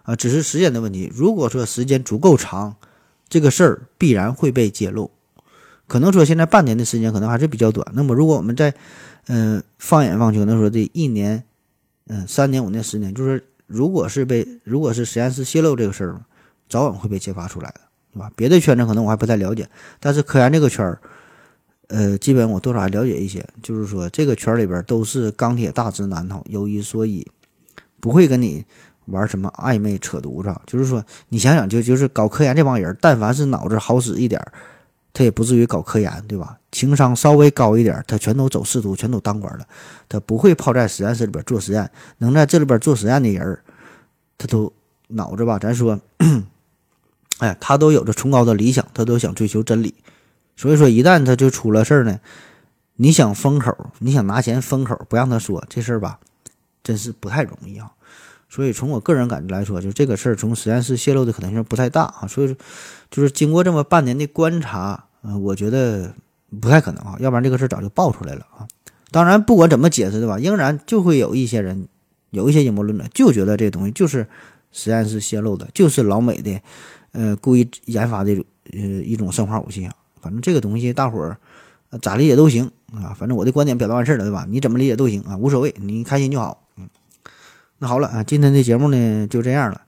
[0.03, 1.11] 啊，只是时间的问题。
[1.13, 2.75] 如果说时间足够长，
[3.27, 5.11] 这个事儿必然会被揭露，
[5.87, 7.85] 可能说现在半年的时间可能还是比较短。
[7.93, 8.73] 那么如果我们在，
[9.27, 11.43] 嗯，放眼望去，可能说这一年，
[12.07, 16.21] 嗯，三年、五年、十年，就是如果是被，如果是实验室泄露这个事儿，
[16.69, 17.81] 早晚会被揭发出来的，
[18.13, 18.31] 对吧？
[18.35, 19.69] 别的圈子可能我还不太了解，
[19.99, 20.99] 但是科研这个圈儿，
[21.91, 23.45] 呃，基本我多少还了解一些。
[23.61, 27.25] 就是说这个圈里边都是钢铁大直男头，有一说一，
[27.99, 28.65] 不会跟你。
[29.07, 30.55] 玩什么暧昧扯犊子？
[30.67, 34.39] 就是说，你想想，就就是搞科研这帮人，但凡是脑子好使一点，
[35.11, 36.57] 他也不至于搞科研，对吧？
[36.71, 39.65] 情商稍微高一点，他全都走仕途，全都当官了，
[40.07, 41.89] 他不会泡在实验室里边做实验。
[42.19, 43.59] 能在这里边做实验的人，
[44.37, 44.71] 他都
[45.07, 45.57] 脑子吧？
[45.57, 45.99] 咱说，
[47.39, 49.95] 哎，他都有着崇高的理想，他都想追求真理。
[50.55, 52.19] 所以说，一旦他就出了事儿呢，
[52.95, 56.19] 你想封口，你想拿钱封口，不让他说这事儿吧，
[56.83, 57.91] 真是不太容易啊。
[58.47, 62.27] 所以从我个人感觉来说，就这个事儿从实验室泄露的可能性不太大啊。
[62.27, 62.55] 所以说，
[63.09, 66.13] 就是经过这么半年的观察，嗯，我觉得
[66.59, 67.15] 不太可能啊。
[67.19, 68.67] 要不然这个事儿早就爆出来了啊。
[69.09, 70.37] 当然，不管怎么解释，对吧？
[70.37, 71.87] 仍然就会有一些人，
[72.29, 74.27] 有一些阴谋论者就觉得这东西就是
[74.71, 76.61] 实验室泄露的，就是老美的，
[77.13, 78.33] 呃，故意研发的
[78.73, 79.93] 呃一种生化武器啊。
[80.21, 81.37] 反正这个东西大伙儿
[82.01, 83.15] 咋理解都行啊。
[83.17, 84.45] 反正我的观点表达完事儿了，对吧？
[84.47, 86.67] 你怎么理解都行啊，无所谓，你开心就好。
[86.77, 86.87] 嗯
[87.79, 89.81] 那好了啊，今天的节目呢就这样了，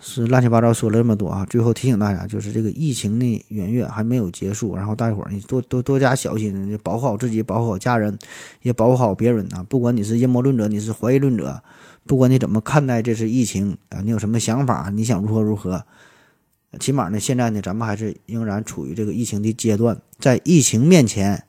[0.00, 1.46] 是乱七八糟说了这么多啊。
[1.48, 8.18] 最后提醒大家，就是这个疫情的元月还没有结束，然后大伙儿你多多多加小心，保护好自己，保护好家人，
[8.62, 9.64] 也保护好别人啊。
[9.68, 11.62] 不管你是阴谋论者，你是怀疑论者，
[12.04, 15.84] 不管你怎么看待这次疫情啊，你有什么想法，你想如何如何，
[16.78, 21.44] 起码呢，现在呢，咱们还是仍然处于这个疫情的阶段，在疫情面前，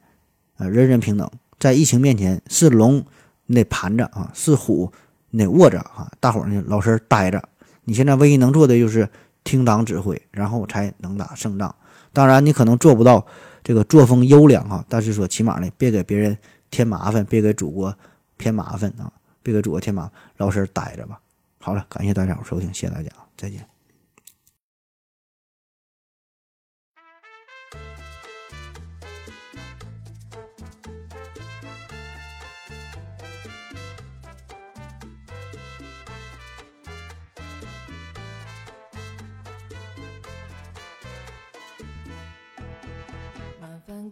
[0.57, 3.05] 啊，人人平等，在疫情面前，是龙
[3.45, 4.91] 你得盘着啊，是虎
[5.29, 7.41] 你得卧着啊，大伙儿呢老实待着。
[7.83, 9.07] 你现在唯一能做的就是
[9.43, 11.75] 听党指挥，然后才能打胜仗。
[12.13, 13.25] 当然，你可能做不到
[13.63, 16.37] 这个作风优良哈，但是说起码呢，别给别人
[16.69, 17.95] 添麻烦，别给祖国
[18.37, 19.11] 添麻烦啊，
[19.43, 21.19] 别给祖国添麻烦，老实待着吧。
[21.59, 23.70] 好了，感谢大家伙收听，谢谢大家，再见。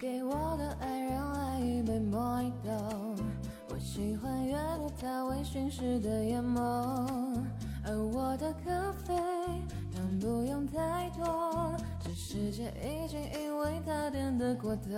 [0.10, 3.16] 给我的爱人来一杯莫吉托，
[3.70, 6.58] 我喜欢阅读它微醺时的眼眸，
[7.86, 9.14] 而我的咖啡
[9.94, 14.90] 糖不用太多，这世界已经因为它甜得过头，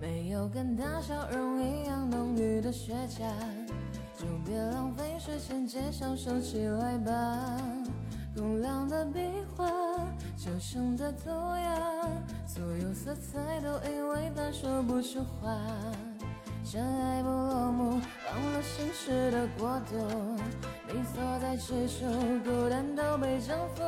[0.00, 3.24] 没有跟大笑容一样浓郁的雪茄，
[4.16, 7.60] 就别浪费时间介绍，收起来吧。
[8.36, 9.20] 空亮的壁
[9.56, 9.66] 画，
[10.36, 12.06] 旧生的涂鸦，
[12.46, 15.50] 所有色彩都因为它说不出话。
[16.64, 19.96] 真爱不落幕，忘了心事的国度。
[20.86, 22.04] 你所在之处，
[22.44, 23.82] 孤单都被征服。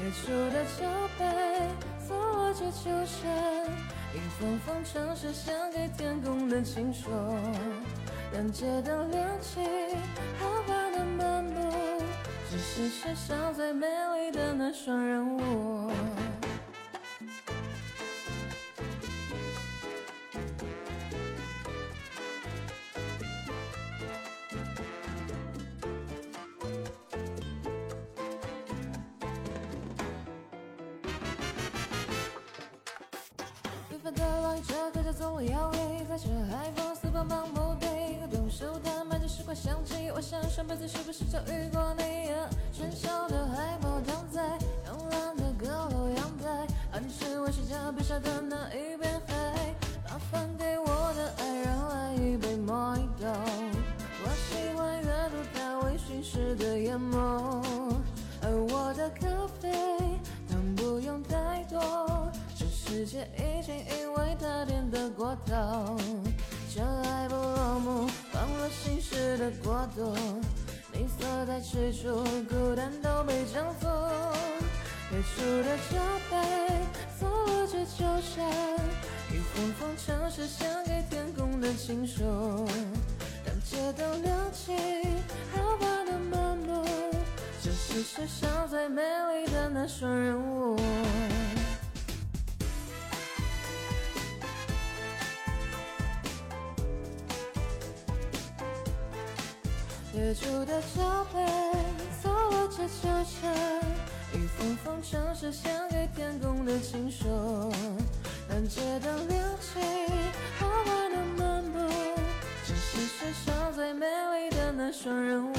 [0.00, 0.84] 月出的酒
[1.18, 1.68] 杯，
[2.04, 3.64] 错落着秋山，
[4.12, 7.08] 一封封城市献给天空的情书。
[8.32, 9.60] 当街灯亮起，
[10.40, 11.61] 豪华的漫步。
[12.52, 15.90] 只是世上最美丽的那双人舞。
[33.90, 39.82] 愉快的浪车，客家总会摇曳，在这海风四方盲目对，动手弹满着时光香。
[40.14, 42.48] 我想上辈子是不是就遇过你啊？
[42.72, 49.74] 喧嚣的海报躺在慵懒的阁楼阳台，而你是我世界笔下的那一片海。
[50.04, 50.86] 麻烦给我
[51.16, 53.30] 的爱人来一杯莫吉托，
[54.22, 57.64] 我喜欢阅读它微醺时的眼眸，
[58.42, 59.26] 而我的咖
[59.60, 59.72] 啡
[60.48, 65.91] 糖不用太多，这世界已经因为它甜得过头。
[69.42, 70.14] 的国度。
[70.92, 73.88] 你所在之处，孤单都被征服。
[75.10, 75.98] 月出的酒
[76.30, 76.36] 杯，
[77.18, 78.48] 错落着秋山，
[79.32, 82.22] 一封封城市献给天空的情书。
[83.44, 84.76] 当街灯亮起，
[85.52, 86.84] 豪华的漫步，
[87.60, 90.76] 这是世上最美丽的那双人舞。
[100.22, 101.02] 月出的酒
[101.34, 101.44] 杯，
[102.22, 103.52] 错落着秋山，
[104.32, 107.24] 一封封城市献给天空的情书。
[108.48, 109.80] 当街灯亮起，
[110.60, 111.78] 豪华的漫步，
[112.64, 115.54] 这是世上最美丽的那双人舞。